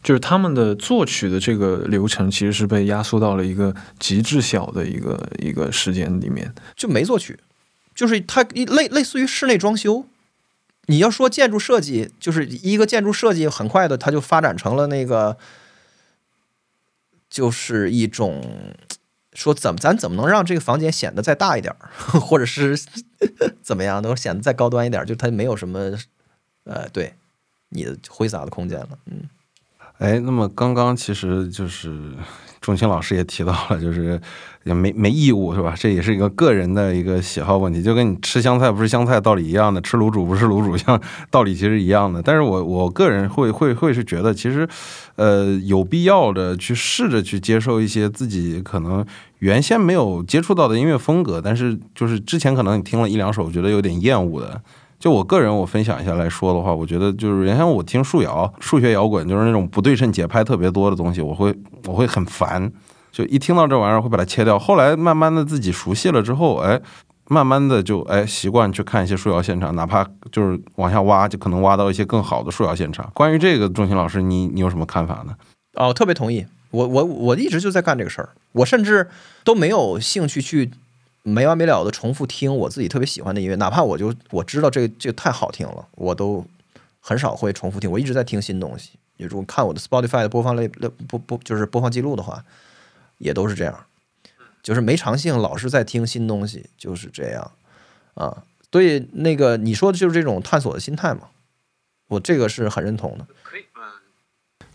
[0.06, 7.36] 就是他们的作曲的这个流程，其实是被压缩到了一个极致小的一个一个时间里面，就没作曲，
[7.92, 10.06] 就是它类类似于室内装修。
[10.84, 15.36] 你要说建筑设计，就是一个建筑设计，很快的它就发展成了那个，
[17.28, 18.76] 就是一种
[19.32, 21.74] 说怎么咱怎么能让这个房间显得再大一点，
[22.22, 22.78] 或者是
[23.60, 25.98] 怎么样能显得再高端一点，就它没有什么
[26.62, 27.14] 呃对
[27.70, 29.28] 你的挥洒的空间了，嗯。
[29.98, 31.98] 哎，那么刚刚其实就是
[32.60, 34.20] 钟青老师也提到了，就是
[34.64, 35.74] 也没没义务是吧？
[35.76, 42.20] 这也是一个个人的一个喜好问题，就跟你吃香菜不是香菜道理一样的，吃卤煮不是卤煮 像道理其实一样的。
[42.20, 44.68] 但是我我个人会会会是觉得，其实
[45.14, 49.06] 呃有必要的去试着去接受一些自己可能
[49.38, 54.60] 原先没有接触到的音乐风格，但是就是之前可能你听了一两首觉得有点厌恶的。
[54.98, 61.54] 就我个人，我分享一下来说的话，我觉得就是原先我听数摇、数学摇滚，就是那种不对称节拍特别多的东西，我会
[61.84, 62.72] 我会很烦，
[63.12, 64.58] 就一听到这玩意儿会把它切掉。
[64.58, 66.80] 后来慢慢的自己熟悉了之后，哎，
[67.28, 73.10] 慢慢的就哎习惯去看一些数摇现场，哪怕就是往下挖，就可能挖到一些更好的数摇现场。
[73.14, 75.34] 关于这个，钟情老师，你你有什么看法呢？
[75.74, 79.08] 哦，特别同意，我我我一直就在干这个事儿，我甚至
[79.44, 80.70] 都没有兴趣去。
[81.26, 86.46] 没完没了的重复听我自己特别喜欢的音乐，哪怕我就我知道这个这个太好听了，我都
[87.00, 87.90] 很少会重复听。
[87.90, 88.92] 我一直在听新东西。
[89.18, 92.44] 如果看我的 Spotify 的播放类播播就是播放记录的话，
[93.18, 93.86] 也都是这样，
[94.62, 97.50] 就是没长性，老是在听新东西，就是这样
[98.14, 98.44] 啊。
[98.70, 101.30] 所以那个你说的就是这种探索的心态嘛，
[102.08, 103.26] 我这个是很认同的。
[103.42, 103.64] 可以，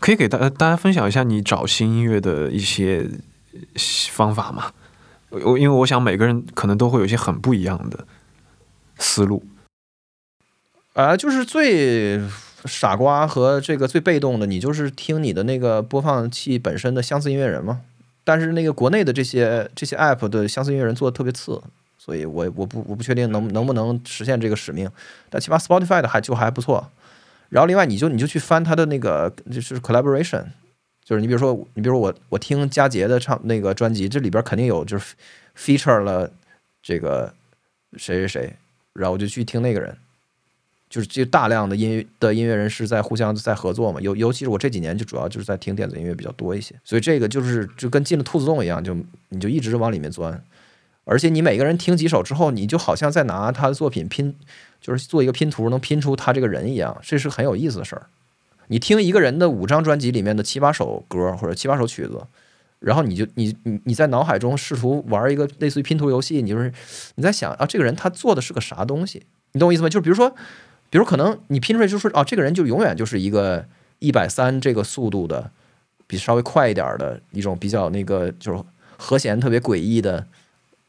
[0.00, 3.08] 可以给大大家分享一下你找新音乐的一些
[4.10, 4.72] 方法吗？
[5.32, 8.06] 我因为我想每个人可能都会有一些很不一样的
[8.98, 9.42] 思路，
[10.92, 12.20] 啊，就是最
[12.64, 17.80] 傻瓜和这个最被动的，你就是听你的那个播放器本身的相似音乐人嘛。
[18.24, 21.60] 但是那个国内的这些这些 app 的相似音乐人做的特别次，
[21.98, 24.88] 所以我我不我不确定能能不能实现这个使命。
[25.28, 26.88] 但起码 Spotify 的还就还不错。
[27.48, 30.44] 然后另外你就你就去翻它的那个就是 collaboration，
[31.04, 35.14] 就是你比如说你比如说我我听佳杰的唱那个专辑，这里边肯定有就是
[35.56, 36.30] feature 了
[36.82, 37.32] 这个
[37.96, 38.56] 谁谁谁，
[38.92, 39.96] 然后我就去听那个人。
[40.88, 48.94] 就是这大量的音乐的音乐人是在互相在合作嘛，尤尤其是我这几年就主要就是在听电子音乐比较多一些，所以这个就是就跟进了兔子洞一样，就
[49.30, 50.44] 你就一直往里面钻，
[51.04, 54.36] 而且你每个人听几首之后，你就好像在拿他的作品拼，
[54.82, 58.06] 就是做一个拼图，能拼出他这个人一样，这是很有意思的事儿。
[58.72, 62.26] 你听一个人的五张专辑里面的七八首歌或者七八首曲子，
[62.78, 66.72] 然后你就你你你在脑海中试图玩一个类似于拼图游戏，你就是
[67.16, 69.22] 你在想啊，这个人他做的是个啥东西？
[69.52, 69.88] 你懂我意思吗？
[69.88, 70.34] 就是比如说。
[70.92, 73.64] 比如可能你拼出来就是哦，这个人就永远就是一个
[73.98, 75.50] 一百三这个速度的，
[76.06, 78.62] 比稍微快一点的一种比较那个就是
[78.98, 80.26] 和弦特别诡异的，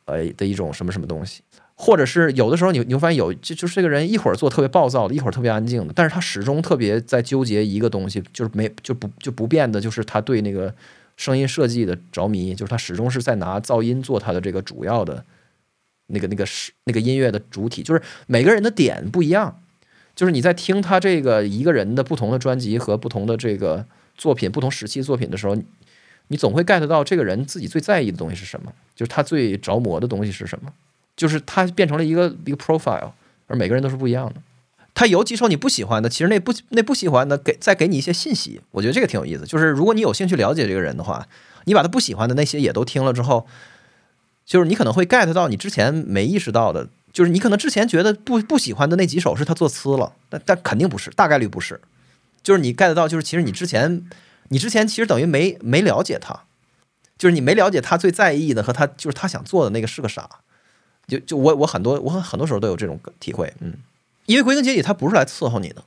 [0.03, 1.41] 呃的一种什么什么东西，
[1.83, 10.73] 或者是有的时候你你会发现有就就是这个人一会儿做特别暴躁的，一会儿特别安静的，但是他始终特别在纠结一个东西，就是没就不就不变的，就是他对那个
[11.17, 15.25] 声音设计的着迷，就是他始终是在拿噪音做他的这个主要的
[16.07, 19.59] 那个那个是那个音乐的主体，就是每个人的点不一样。
[20.15, 23.83] 就是你在听他这个一个人的不同的专辑和不同的这个
[24.15, 25.57] 作品、不同时期作品的时候，
[26.27, 30.71] 你总会 get 到这个人自己最在意的东西是什么，就是他最着魔的东西是什么，
[31.15, 33.11] 就是他变成了一个一个 profile，
[33.47, 34.35] 而每个人都是不一样的。
[34.95, 39.45] 他有几首你不喜欢的，其实那不那不喜欢的给再给你一些信息，我觉得这个挺有意思。
[39.45, 41.27] 就是如果你有兴趣了解这个人的话，
[41.65, 43.47] 你把他不喜欢的那些也都听了之后，
[44.45, 46.89] 就是你可能会 get 到你之前没意识到的。
[47.11, 51.79] 就是你可能之前觉得不不喜欢的那几首是他做词了，但但肯定不是，大概率不是。
[52.41, 54.03] 就是你 get 到，就是其实你之前
[54.49, 56.43] 你之前其实等于没没了解他，
[57.17, 60.27] 就是你没了解他最在意的和他就是他想做的那个是个啥。
[61.07, 63.73] 就就我我很多我很很多时候都有这种体会，嗯，
[64.25, 65.83] 因为归根结底他不是来伺候你的，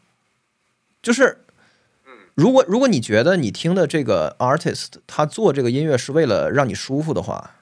[1.02, 1.38] 就是
[2.35, 7.57] 如果如果你觉得你听的这个 artist 他做这个音乐是为了让你舒服的话，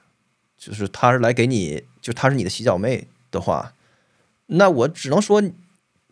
[0.57, 3.07] 就是他是来给你，就他是你的洗脚妹。
[3.31, 3.73] 的话，
[4.45, 5.43] 那我只能说，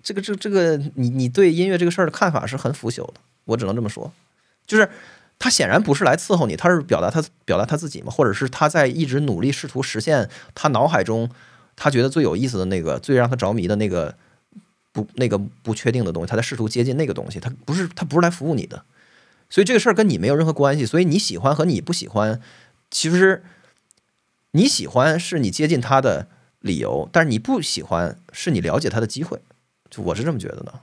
[0.04, 3.14] 这个这这个你你对音乐这个事儿的看法是很腐朽的。
[3.46, 4.12] 我只能这么说，
[4.68, 4.90] 就是
[5.44, 11.30] 他显然不是来伺候你，他是表达他表达他自己嘛，或者是他在一直努力试图实现他脑海中
[11.76, 14.16] 他觉得最有意思的那个、最让他着迷的那个
[14.94, 17.42] 不那个不确定的东西，他在试图接近那个东西。
[17.42, 18.86] 他不是他不是来服务你的，
[19.50, 20.86] 所以这个事儿跟你没有任何关系。
[20.86, 22.40] 所以你喜欢和你不喜欢，
[22.90, 23.44] 其实
[24.52, 26.28] 你喜欢是你接近他的。
[26.62, 29.42] 理由，但是你不喜欢，是你了解他的机会，
[29.90, 30.74] 就我是这么觉得的。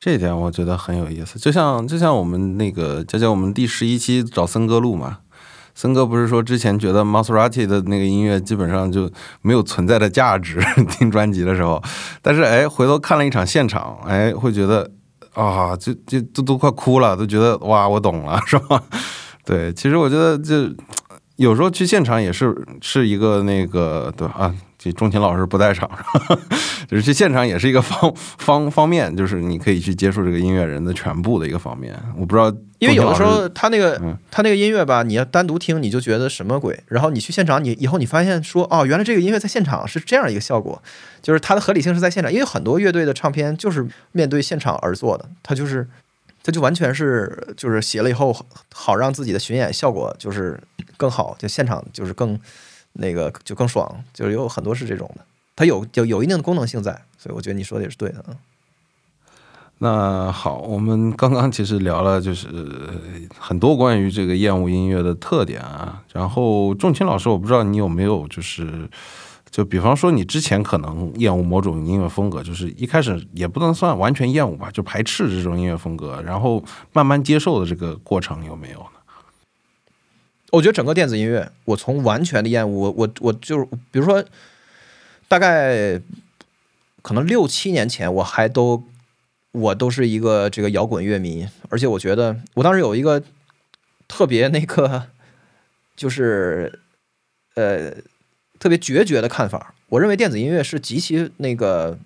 [0.00, 5.18] 这一点我觉得很有意思，就像就像我们那个，就像我们第十一期找森哥录嘛，
[5.74, 9.10] 森哥不是说之前觉得 Maserati 的那个音乐基本上就
[9.42, 10.58] 没有存在的价值，
[10.98, 11.82] 听专辑的时候，
[12.22, 14.90] 但是哎，回头看了一场现场，哎，会觉得
[15.34, 18.82] 啊，就就都都快哭了，都觉得哇，我懂了， 是吧？
[19.44, 20.74] 对，其实我觉得就
[21.36, 24.54] 有时候去现场也是是一个那个对啊。
[24.82, 25.86] 这钟情老师不在场，
[26.88, 31.94] 就是去现场也是一个方方方面，就是你可以去接触这个音乐人的全部的一个方面。
[32.16, 40.82] 我不知道，因为有的时候他那个他那个音乐吧，你要单独听你就觉得什么鬼，然后你去现场，你以后你发现说哦，原来这个音乐在现场是这样一个效果，
[41.20, 45.86] 就是它的合理性是在现场，因为很多乐队的唱片就是面对现场而做的，它就是
[46.42, 48.34] 它就完全是就是写了以后
[48.72, 50.58] 好让自己的巡演效果就是
[50.96, 52.40] 更好，就现场就是更。
[52.94, 55.24] 那个就更爽，就是有很多是这种的，
[55.56, 58.24] 它有有有一定的功能性在，所以我觉得你说的也是对的。
[59.82, 62.48] 那好，我们刚刚其实聊了就是
[63.38, 66.02] 很多关于这个厌恶音乐的特点啊。
[66.12, 68.86] 然后仲青老师，我不知道你有没有就是，
[69.50, 76.62] 就比方说你之前可能厌恶某种音乐风格，就是一开始也不能算完全厌恶吧，就排斥这种音乐风格，然后
[76.92, 78.99] 慢慢接受的这个过程有没有呢？
[80.52, 84.24] 我觉得整个电子音乐，我从完全的厌恶，我我我就是，比如说，
[85.28, 86.00] 大概
[87.02, 88.82] 可能六七年前，我还都
[89.52, 93.22] 我都是一个这个摇滚乐迷，而且我觉得我当时有一个
[94.08, 95.06] 特别那个，
[95.94, 96.80] 就是
[97.54, 97.92] 呃
[98.58, 101.96] 特别决绝的看法，我认为电子音乐是极其那个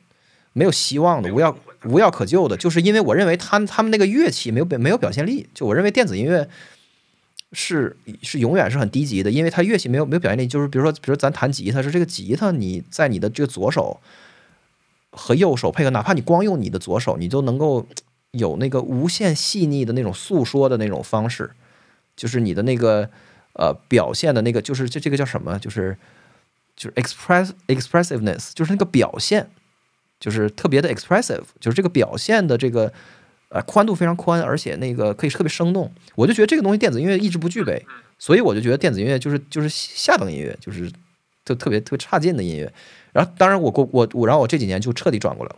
[0.53, 6.47] 没有希望的，无药无药可救的，就是因为我认为他他们那个乐器没有没有表现力，就我认为电子音乐。
[7.55, 10.47] 是是永远是很低级的，因为它乐器没有没有表现力。
[10.47, 14.01] 就是比如说，比如咱弹吉他，是这个吉他你在你的这个左手
[15.11, 17.87] 和右手配合，哪怕你光用你的左手，你都能够
[18.33, 21.53] 有那个无限细腻的那种诉说的那种方式，
[22.17, 23.09] 就是你的那个
[23.53, 25.59] 呃表现的那个，就是这这个叫什么？
[25.59, 25.97] 就是
[26.77, 29.49] 就是 express expressiveness，就是那个表现，
[30.19, 32.93] 就是特别的 expressive，就是这个表现的这个
[33.49, 35.93] 呃宽度非常宽，而且那个可以特别生动。
[36.15, 37.85] 我就觉得这个东西电子音乐一直不具备，
[38.19, 40.91] 所以我就觉得电子音乐就是就是下等音乐，就是
[41.45, 42.73] 就特别特别差劲的音乐。
[43.13, 45.57] 然后当然我我我我，然后我这几年就彻底转过来了，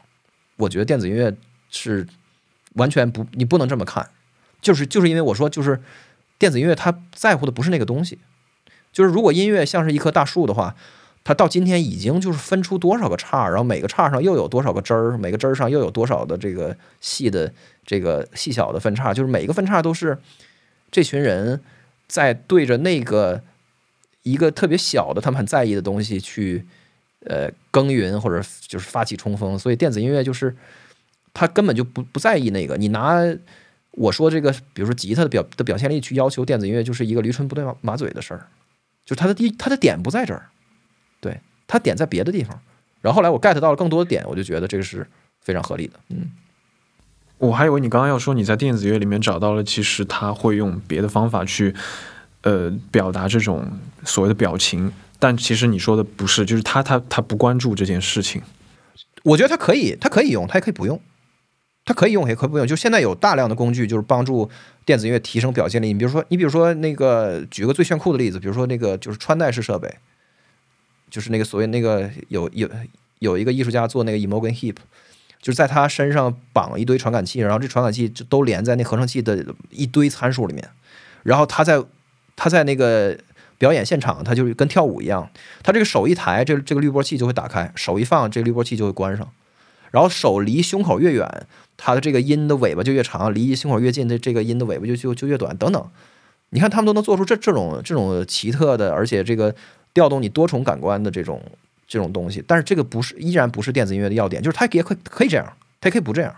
[0.57, 1.35] 我觉得电子音乐
[1.71, 2.07] 是
[2.75, 4.11] 完全不，你不能这么看，
[4.61, 5.81] 就是就是因为我说就是
[6.39, 8.19] 电子音乐它在乎的不是那个东西，
[8.93, 10.77] 就是如果音乐像是一棵大树的话，
[11.27, 17.53] 它到今天已经就是分出多少个叉，然后每个叉上又有多少个枝儿，每个枝儿上又有多少的这个细的
[17.85, 20.17] 这个细小的分叉，就是每个分叉都是
[20.89, 21.61] 这群人
[22.07, 23.43] 在对着那个
[24.23, 26.65] 一个特别小的他们很在意的东西去
[27.25, 30.55] 呃耕耘或者就是发起冲锋，所以电子音乐就是
[31.35, 33.21] 他根本就不不在意那个，你拿。
[33.91, 38.47] 我说这个，比如说吉他的表的表现力去要求电子音乐，就是一个驴唇不对马马嘴的事儿，
[39.07, 40.51] 就是它的第它的点不在这儿，
[41.27, 42.59] 对，它点在别的地方。
[43.01, 45.07] 然后后来我 get 到了更多的点，我就觉得这个是
[45.41, 45.95] 非常合理的。
[46.11, 46.31] 嗯，
[47.39, 51.75] 我还以为你刚刚要说你在电子乐里面找到了，其实他会用别的方法去
[52.43, 53.67] 呃表达这种
[54.05, 58.43] 所谓的表情，但其实你说的不是，就是他他他不关注这件事情。
[59.25, 61.01] 我觉得他可以，他可以用，他也可以不用。
[61.89, 62.67] 它可以用，也可以不用。
[62.67, 64.51] 就现在有大量的工具，就是帮助
[64.85, 65.87] 电子音乐提升表现力。
[65.87, 69.89] 你比如说，你比如说那个，举个最炫酷的例子，比如说那个就是穿戴式设备，
[71.11, 72.69] 就是那个所谓那个有有
[73.19, 74.77] 有一个艺术家做那个 Imogen Heap，
[75.41, 80.69] 就是在他身上绑一堆传感器，然后这传感器就都连在那合成器的一堆参数里面，
[81.23, 81.83] 然后他在
[82.35, 83.17] 他在那个
[83.59, 85.31] 表演现场，他就跟跳舞一样，
[85.63, 89.27] 他这个手一抬，这这个滤波器就会打开；手一放，这个滤波器就会关上。
[89.93, 91.47] 然后手离胸口越远，
[91.79, 95.57] 它的这个音的尾巴就越长；离胸口越近，的这个音的尾巴就就就越短。
[95.57, 95.91] 等等，
[96.51, 99.55] 你看他们都能做出这这种这种奇特的，而且这个
[99.97, 101.43] 调动你多重感官的这种
[101.89, 102.45] 这种东西。
[102.47, 106.37] 但是这个不是依然不是电子音乐的要点，就是它也可以可以这样，它也可以不这样。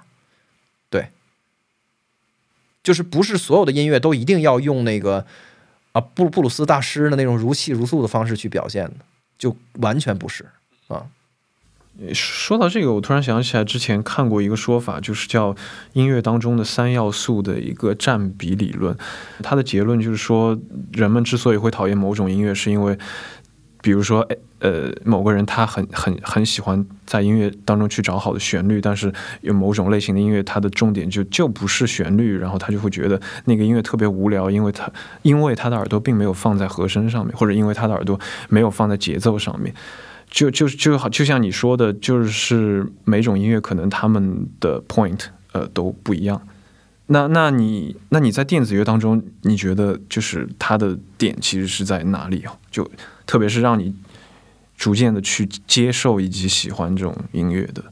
[0.89, 1.09] 对，
[2.85, 5.27] 就是不是所有的音乐都一定要用那个
[5.91, 8.95] 啊布布鲁斯大师的那种如泣如诉的方式去表现的，
[9.37, 10.47] 就完全不是
[10.87, 11.07] 啊。
[12.15, 15.57] 说到这个，我突然想起来之前看过一个说法，就是叫
[15.95, 18.97] 音乐当中的三要素的一个占比理论。
[19.43, 20.57] 它的结论就是说，
[20.93, 22.97] 人们之所以会讨厌某种音乐，是因为，
[23.89, 24.21] 比如说，
[24.59, 29.11] 呃，某个人他很很很喜欢在音乐当中去找好的旋律，但是
[29.41, 38.21] 有某种类型的音乐，它的重点就就不是旋律，然后他就会觉得那个音乐特别无聊，因为他因为他的耳朵并没有放在和声上面，或者因为他的耳朵
[38.51, 39.75] 没有放在节奏上面。
[40.31, 45.19] 就就就好，就像你说的，就是每种音乐可能他们的 point
[45.53, 46.43] 呃都不一样。
[47.07, 52.53] 那那你那你在电子乐当中，你觉得就是它的点其实是在哪里啊？
[52.71, 52.87] 就
[53.29, 53.95] 特别是让你
[54.75, 57.85] 逐渐的去接受以及喜欢这种音乐的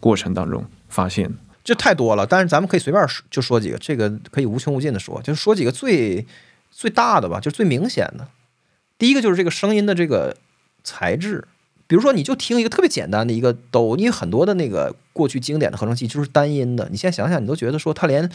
[0.00, 1.30] 过程当中，发现
[1.62, 2.26] 这太多了。
[2.26, 6.26] 但是咱们可以随便说就说几个，这个可以无穷无尽的说，就说几个最
[6.70, 8.26] 最大的吧，就最明显的。
[8.96, 10.36] 第一个就是这个声音的这个
[10.82, 11.46] 材质。
[11.86, 16.88] 比如说，你就听一个特别简单的一个哆，因为很多的那个过去经典的合成器就是单音的。
[16.88, 18.30] 你现在想想，你都觉得说它连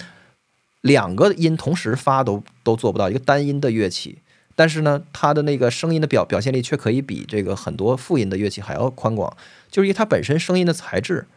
[0.82, 4.20] 两个音同时发都都做不到一个单音的乐器，
[4.56, 9.36] 但是呢，它的那个声音的表表现力却可以比这个很多复音的乐器还要宽广，
[9.70, 11.28] 就是因为它本身声音的材质，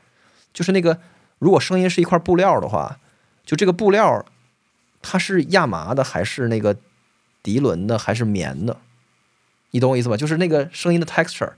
[0.53, 0.99] 就是那个
[1.39, 2.99] 如果声音是一块布料的话，
[3.45, 4.25] 就这个布料
[5.03, 6.77] 它是亚麻的还是那个
[7.43, 8.79] 涤纶的还是棉的？
[9.73, 10.17] 你懂我意思吧？
[10.17, 11.53] 就是那个声音的 texture。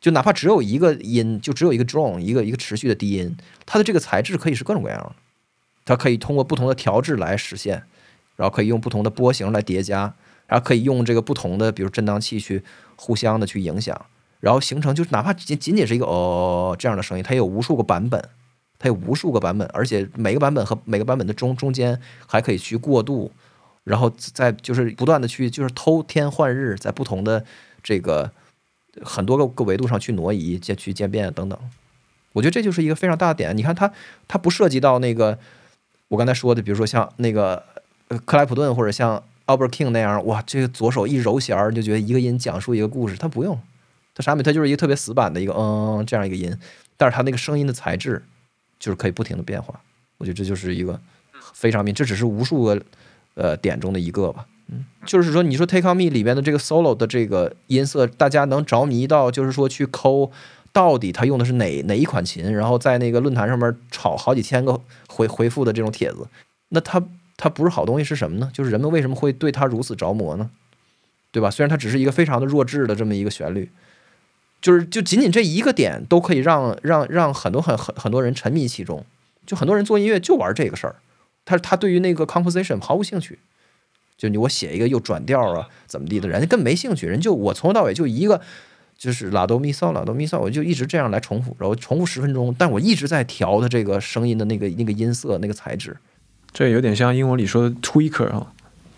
[0.00, 5.14] 就哪怕只有一个音，就只有一个 drone，一个一个持续的低音，它的这个材质可以是各种各样的，
[5.84, 7.82] 它可以通过不同的调制来实现，
[8.36, 10.14] 然后可以用不同的波形来叠加，
[10.50, 12.62] 然后可以用这个不同的比如振荡器去
[12.96, 13.98] 互相的去影响，
[14.40, 18.22] 然后形成就是哪怕仅仅仅是一个哦这样的声音，它有无数个版本，
[18.80, 23.30] 它有无数个版本，而且每个版本和每个版本的中中间还可以去过渡，
[23.84, 27.44] 然后再就是不断的去就是偷天换日，在不同的
[27.82, 28.32] 这个。
[29.04, 31.56] 很多个个维度上去挪移、渐去渐变等等，
[32.32, 33.56] 我觉得这就是一个非常大的点。
[33.56, 33.90] 你看，它
[34.26, 35.38] 它不涉及到那个
[36.08, 37.64] 我刚才说的，比如说像那个
[38.24, 43.58] 克莱普顿或者像 Alber King 那样，哇，这个左手一揉弦儿就觉得一个音讲述一个故事，它不用，
[44.14, 46.56] 它啥没，它就是一个特别死板的一个嗯这样一个音，
[46.96, 48.22] 但是它那个声音的材质
[48.78, 49.80] 就是可以不停的变化。
[50.18, 51.00] 我觉得这就是一个
[51.52, 52.82] 非常明，这只是无数个
[53.34, 54.46] 呃点中的一个吧。
[54.68, 60.30] 嗯，就是说，你说《Take On Me》里边的这个 solo 的这个音色，大家能着迷到，就是说去抠
[60.72, 66.28] 到底他用的是哪哪一款琴，然后在那个论坛上面炒好几千个回回复的这种帖子，
[66.68, 67.02] 那他
[67.40, 68.50] 他不是好东西是什么呢？
[68.52, 70.50] 就是人们为什么会对它如此着魔呢？
[71.32, 71.50] 对吧？
[71.50, 73.70] 虽然它只是一个非常的弱智的这么一个旋律，
[74.60, 79.06] 就是就仅仅这一个点都可以让让让很多很很很多人沉迷其中，
[79.46, 80.96] 就很多人做音乐就玩这个事儿，
[81.44, 83.38] 他他对于那个 composition 毫无兴趣，
[84.18, 88.42] 就你我写一个又转调啊怎么地的，人家根本没兴趣，人就我从头到尾就一个
[88.98, 95.96] 就是拉哆咪嗦拉哆咪嗦，我就一直这样来重复，然后重复十分钟，但我一直在调它这个声音的那个那个音色那个材质，
[96.52, 98.46] 这有点像英文里说的 tweaker 啊，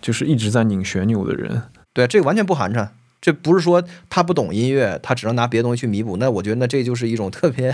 [0.01, 1.63] 就是一直在拧旋钮的人。
[1.93, 2.89] 对，这个完全不寒碜。
[3.21, 6.17] 这不是说他不懂音乐，他只能拿别的东西去弥补。
[6.17, 7.73] 那我觉得，那这就是一种特别，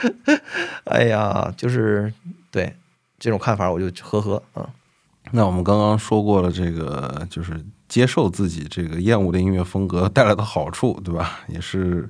[0.84, 2.10] 哎呀，就是
[2.50, 2.74] 对
[3.18, 4.70] 这种看法，我就呵呵啊。
[5.32, 7.52] 那我们刚刚说过了，这个就是
[7.86, 11.40] 接受自己这个厌恶的音乐风格带来的好处，对吧？
[11.48, 12.08] 也是，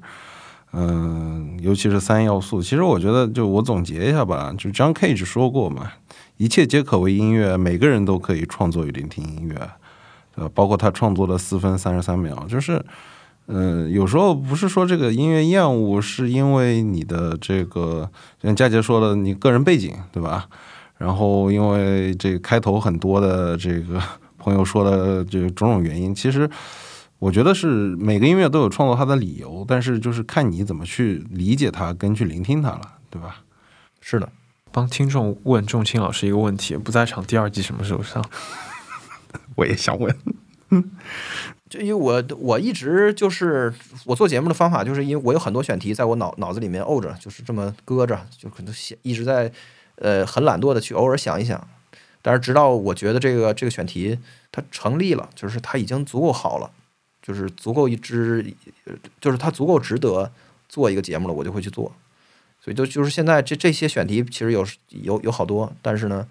[0.72, 2.62] 嗯，尤其是三要素。
[2.62, 5.93] 其实我觉得，就我总结一下吧，就 John Cage 说过嘛，
[6.43, 9.70] 一切皆可为音乐，每个人都可以创作与聆听音乐。
[10.34, 12.84] 呃，包括他创作的四分三十三秒，就是，
[13.47, 18.11] 嗯，有时候不是说这个音乐厌恶，是因为你的这个，
[18.43, 20.49] 像佳杰说的，你个人背景，对吧？
[20.99, 24.03] 然后因为这个开头很多的这个
[24.36, 26.51] 朋友说的这种种原因，其实
[27.20, 32.80] 我觉得是每个音乐都有创作它的理由，但是就是看你怎么去理解它，跟去聆听它了，
[33.11, 33.36] 对吧？
[34.01, 34.28] 是的，
[34.72, 38.24] 帮听众问仲青老师一个问题：不在场第二季什么时候上？
[39.56, 40.16] 我也想问，
[41.68, 43.72] 就因为我我一直就是
[44.04, 49.52] 我做节目的方法，就是因为我有很多选题在我脑脑子里面沤着，就是这么搁着，就可能想一直在
[49.96, 51.68] 呃很懒惰的去偶尔想一想，
[52.20, 54.18] 但是直到我觉得这个这个选题
[54.50, 56.70] 它成立了，就是它已经足够好了，
[57.22, 58.54] 就是足够一支，
[59.20, 60.30] 就是它足够值得
[60.68, 61.92] 做一个节目了，我就会去做。
[62.62, 66.26] 所以就就是现在这这些选题其实有有有好多，但是呢。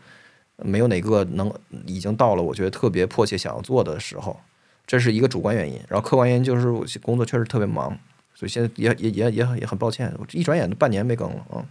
[0.63, 1.51] 没有哪个能
[1.87, 4.39] 已经到了我觉得特别迫切想要做的时候，
[4.85, 5.81] 这是一个主观原因。
[5.89, 7.97] 然后客观原因就是我工作确实特别忙，
[8.35, 11.65] 所以现在也也也也也很抱歉，我一转眼都半年没更了啊，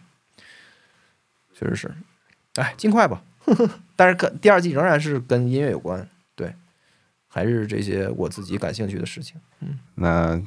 [1.54, 1.94] 确实是，
[2.54, 3.22] 哎，尽快吧。
[3.94, 6.52] 但是跟第二季仍然是跟音乐有关，对，
[7.28, 9.40] 还是这些我自己感兴趣的事情。
[9.60, 10.42] 嗯，那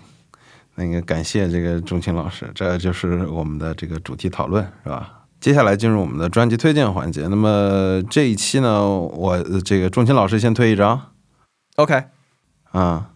[0.76, 5.26] 那个感谢这个钟青老师，这就是我们的这个主题讨论，是吧？
[5.40, 7.28] 接下来进入我们的专辑推荐环节。
[7.28, 11.12] 那么这一期呢，我这个钟青老师先推一张
[11.76, 12.06] ，OK，
[12.72, 13.12] 啊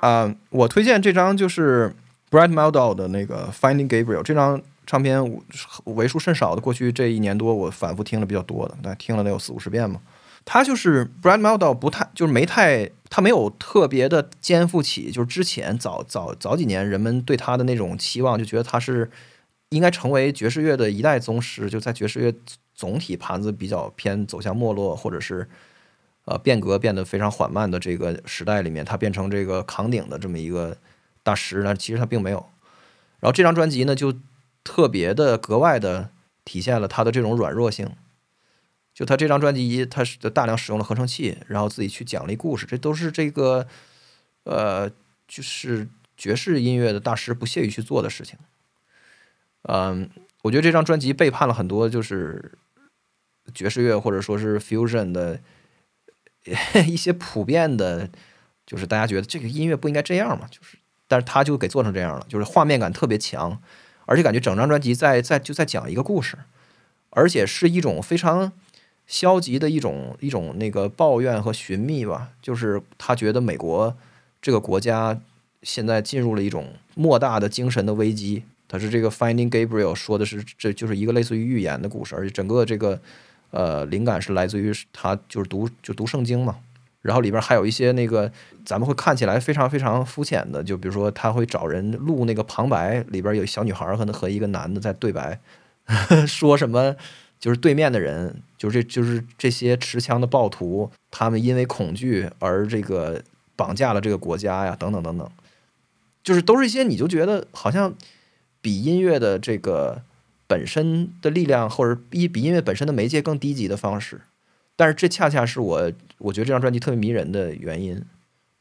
[0.00, 1.92] 啊，我推荐这张就是
[2.30, 5.20] Brad Mehldau 的那个 Finding Gabriel 这张唱片，
[5.84, 10.00] 为数甚少的，过去这一年多我反复听了比较多的，但听了得有四五十遍嘛。
[10.44, 19.10] 他就是 Brad m e l d o 不太就是没太他没有特别的肩负起就是之前早早早几年人们对他的那种期望，就觉得他是。
[19.72, 22.34] 应该成为爵士乐的一代宗师，就在爵士乐
[22.74, 25.48] 总体盘子比较偏走向没落，或者是
[26.26, 30.76] 呃变革变得非常缓慢的这个时代里面，他变成这个扛鼎的这么一个
[31.22, 31.74] 大师呢？
[31.74, 32.44] 其实他并没有。
[33.20, 34.12] 然后这张专辑呢，就
[34.62, 36.10] 特别的格外的
[36.44, 37.88] 体现了他的这种软弱性。
[38.94, 43.66] 就他这张专辑，一他是大量使用了合成器，然后自己去讲了一故事，这都是这个
[44.44, 44.90] 呃，
[45.26, 48.38] 就是爵士音乐的大师不屑于去做的事情。
[49.62, 50.10] 嗯，
[50.42, 52.52] 我觉得这张专辑背叛了很多，就是
[53.54, 55.40] 爵士乐或者说是 fusion 的
[56.86, 58.10] 一些普遍的，
[58.66, 60.76] 就是大家觉得这个音乐不应该这样嘛，就是，
[61.08, 63.62] 但是他就给做成这样了，就是画面感特别强，
[64.04, 66.36] 而且感觉整张专辑在在就在讲一个故事，
[67.10, 68.52] 而且是一种非常
[69.06, 73.96] 消极的一种一种那个抱怨和寻觅吧，就是他觉得美国
[74.40, 75.20] 这个国家
[75.62, 78.42] 现在进入了一种莫大的精神的危机。
[78.68, 82.98] 他是这个 Finding Gabriel 说的是，这就是一个类似于寓言的故事，而且整个这个
[83.50, 86.56] 呃灵感是来自于他就是读就读圣经嘛，
[87.02, 88.32] 然后里边还有一些那个
[88.64, 95.38] 咱们会看起来非常非常肤浅的，就比如说他会找人录那个旁白，里边有小女孩和和一个男的在对白，
[96.26, 96.96] 说什么
[97.42, 103.22] 就是对面的人，就是这就是这些持枪的暴徒，他们因为恐惧而这个
[103.54, 105.30] 绑架了这个国家呀，等等等等，
[106.24, 107.94] 就是都是一些你就觉得好像。
[108.64, 110.02] 比音乐的这个
[110.46, 114.20] 本身的力量，或者比比音乐本身的媒介更低级的方式，
[114.76, 118.00] 但是这恰恰是我我觉得这张专辑特别迷人的原因，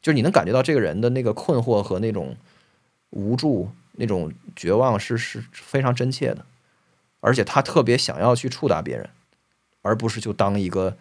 [0.02, 2.36] 就是你能感觉到这个人的那个困惑和那种
[3.12, 6.44] 无助、那种绝望是是非常真切的，
[7.22, 9.10] 而且他特别想要去触达别人，
[9.82, 10.98] 而不是就当一个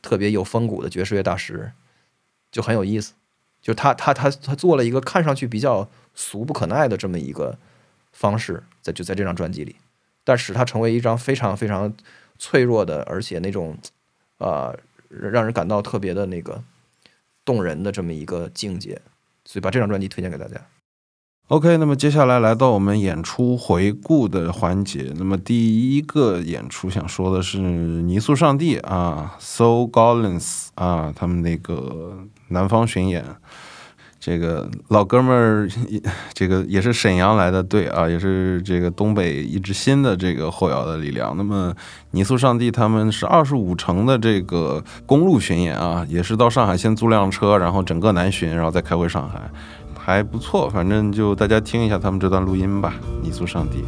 [0.00, 1.72] 特别有风骨的爵士乐大师，
[2.50, 3.12] 就很有意思。
[3.60, 7.58] 就他他他他做了一个看上去比较俗不可耐的这么一个。
[8.12, 9.76] 方式，在就在这张专辑里，
[10.24, 11.94] 但使它成为一张非常非常
[12.38, 13.76] 脆弱的，而且那种
[14.38, 14.74] 呃
[15.10, 16.64] 让人感到特别的那个
[17.44, 19.02] 动人的这么一个境界，
[19.44, 20.58] 所以把这张专辑推荐给大家。
[21.48, 25.12] OK，那么接下来来到我们演出回顾的环节。
[25.16, 32.18] 那么第一个演出想说的是泥塑上帝啊，Soul Gollins 啊，他们那个
[32.48, 33.24] 南方巡演，
[34.18, 35.68] 这个老哥们儿，
[36.34, 41.32] 这个也是沈阳来的队啊，也是这个东北一支新的这个后摇的力量。
[41.36, 41.72] 那么
[42.10, 49.48] 泥塑上帝他们是二十五城的这个公路巡演啊，也是到上海先租辆车，然后整个南巡，然后再开回上海。
[50.06, 52.94] 还不错，反正就大家听一下他们这段录音吧，
[53.26, 53.78] 《泥塑上帝》。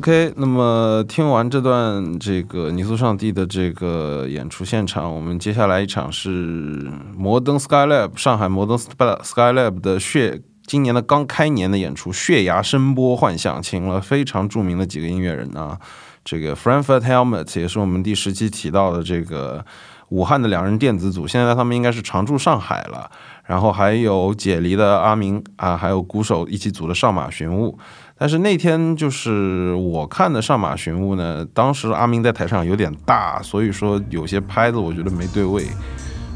[0.00, 15.78] OK，那么听完这段这个泥塑上帝的这个演出现场，我们接下来一场是摩登 Skylab 上海摩登 Skylab 的血今年的刚开年的演出，血牙声波幻象，请了非常著名的几个音乐人啊，
[16.24, 19.62] 这个 Frankfurt Helmet 也是我们第十期提到的这个
[20.08, 23.10] 武汉的两人电子组，现在他们应该是常驻上海了。
[23.44, 27.76] 然后还有解离的阿明啊，还有鼓手一起组的上马寻物。
[28.20, 35.64] 但是那天就是我看的上马寻物呢，当时阿明在台上有点大，所以说有些拍子我觉得没对位。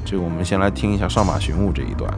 [0.03, 2.11] 就我们先来听一下上马寻物这一段。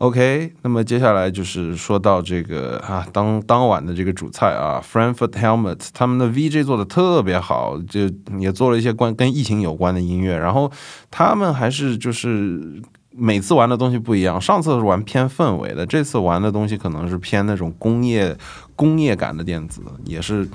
[0.00, 10.72] OK，那么接下来就是说到这个啊，当当晚的这个主菜啊，Frankfurt Helmet，他们的 VJ 做的特别好，就也做了一些关跟疫情有关的音乐，然后
[11.10, 12.80] 他们还是就是
[13.10, 18.34] 每次玩的东西不一样，上次是玩偏氛围的，这次玩的东西可能是偏那种工业
[18.74, 20.48] 工业感的电子，也是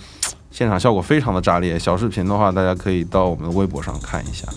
[0.50, 1.78] 现场效果非常的炸裂。
[1.78, 4.48] 小视频的话，大家可以到我们的微博上看一下。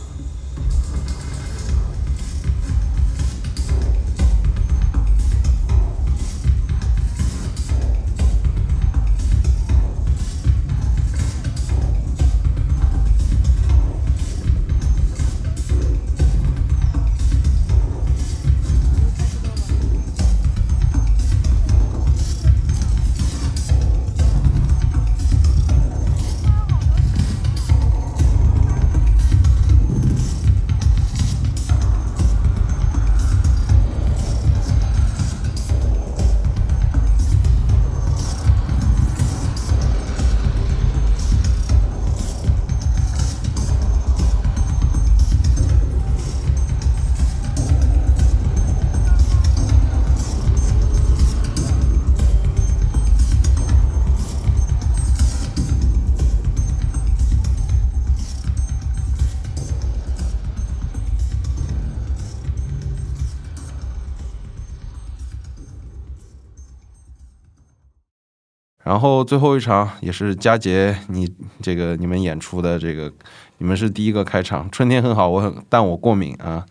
[68.98, 71.32] 然后最后一场也是佳杰，你
[71.62, 73.12] 这个你们演出的这个，
[73.58, 74.68] 你们是第一个开场。
[74.72, 76.66] 春天很好，我很但我过敏啊。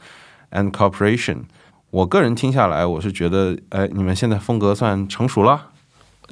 [0.52, 1.44] And Corporation，
[1.90, 5.68] 我个人听下来，我是觉得，哎，你们现在风格算成熟了。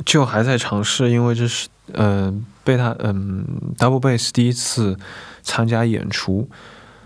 [0.04, 2.34] 就还在尝试，因为这是呃
[2.66, 3.46] 贝塔嗯
[3.78, 5.00] Double Bass 第一次
[5.44, 6.50] 参加演出。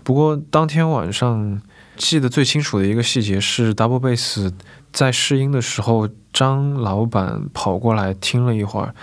[0.02, 1.62] 不过当天晚上
[2.00, 4.50] 记得最清楚的一个细节是 Double Bass
[4.90, 8.94] 在试音的时候，张老板跑过来听了一会儿，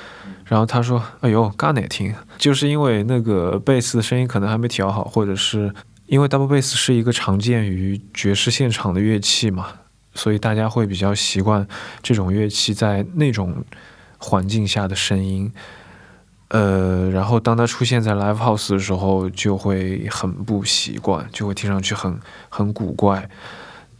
[0.46, 2.12] 然后他说：“哎呦，嘎哪听？
[2.40, 5.72] 就是因为那个贝斯的声音可能还没调好，或者是
[6.08, 9.68] 因为 Double Bass 是一个常见于爵士现场的乐器嘛。”
[10.16, 11.68] 所以大家会比较习惯
[12.02, 13.64] 这种乐器在那种
[14.18, 15.54] 环境下的声音，
[16.50, 22.18] 呃，然后当他出现在 live house 的时候，就会很不习惯，就会听上去很
[22.50, 23.30] 很古怪，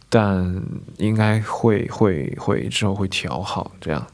[0.08, 0.62] 但
[0.96, 4.06] 应该会会会之后会调好这样。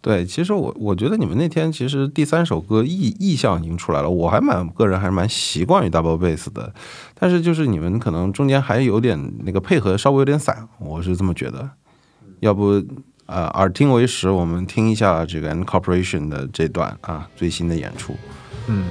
[0.00, 6.72] 对，其实我我觉得你们那天其实第三首歌意意向已经出来了，我还蛮个人还是蛮习惯于 double bass 的，
[7.14, 11.70] 但是就是你们可能中间还有点那个配合稍微有点散，我是这么觉得。
[12.40, 12.82] 要不
[13.32, 18.14] 呃耳听为实，我们听一下这个 N Corporation 的这段啊最新的演出。
[18.66, 18.84] 嗯。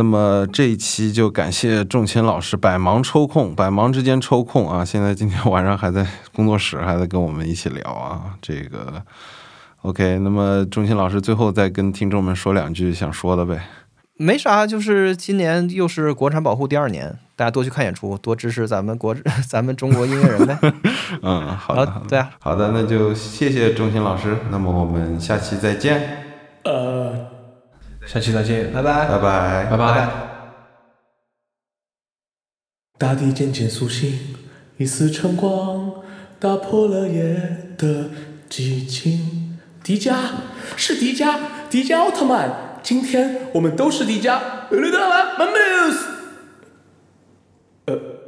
[0.00, 4.82] 那么这一期就感谢仲卿老师百忙抽空，百忙之间抽空啊！
[4.82, 8.22] 现在今天晚上还在工作室，还在跟我们一起聊啊。
[8.40, 9.02] 这个
[9.82, 13.60] OK，那么仲卿老师最后再跟听众们说两句想说的呗。
[14.16, 19.14] 没啥，就是今年又是国产保护第二年，大家多去看演出，多支持咱们国
[19.46, 20.58] 咱们中国音乐人呗。
[21.20, 26.24] 嗯，好的，对啊，好的，那就谢谢仲卿老师，那么我们下期再见。
[26.64, 27.39] 呃。
[28.12, 30.10] 下期再见，拜拜，拜拜，拜拜。
[32.98, 34.34] 大地渐渐苏醒，
[34.78, 36.02] 一丝晨光
[36.40, 38.10] 打破了夜的
[38.48, 39.60] 寂静。
[39.84, 40.16] 迪迦
[40.76, 41.38] 是迪迦，
[41.70, 44.38] 迪迦奥特曼，今天我们都是迪迦。
[44.38, 46.04] 奥特曼，my mouse。
[47.86, 48.19] 呃。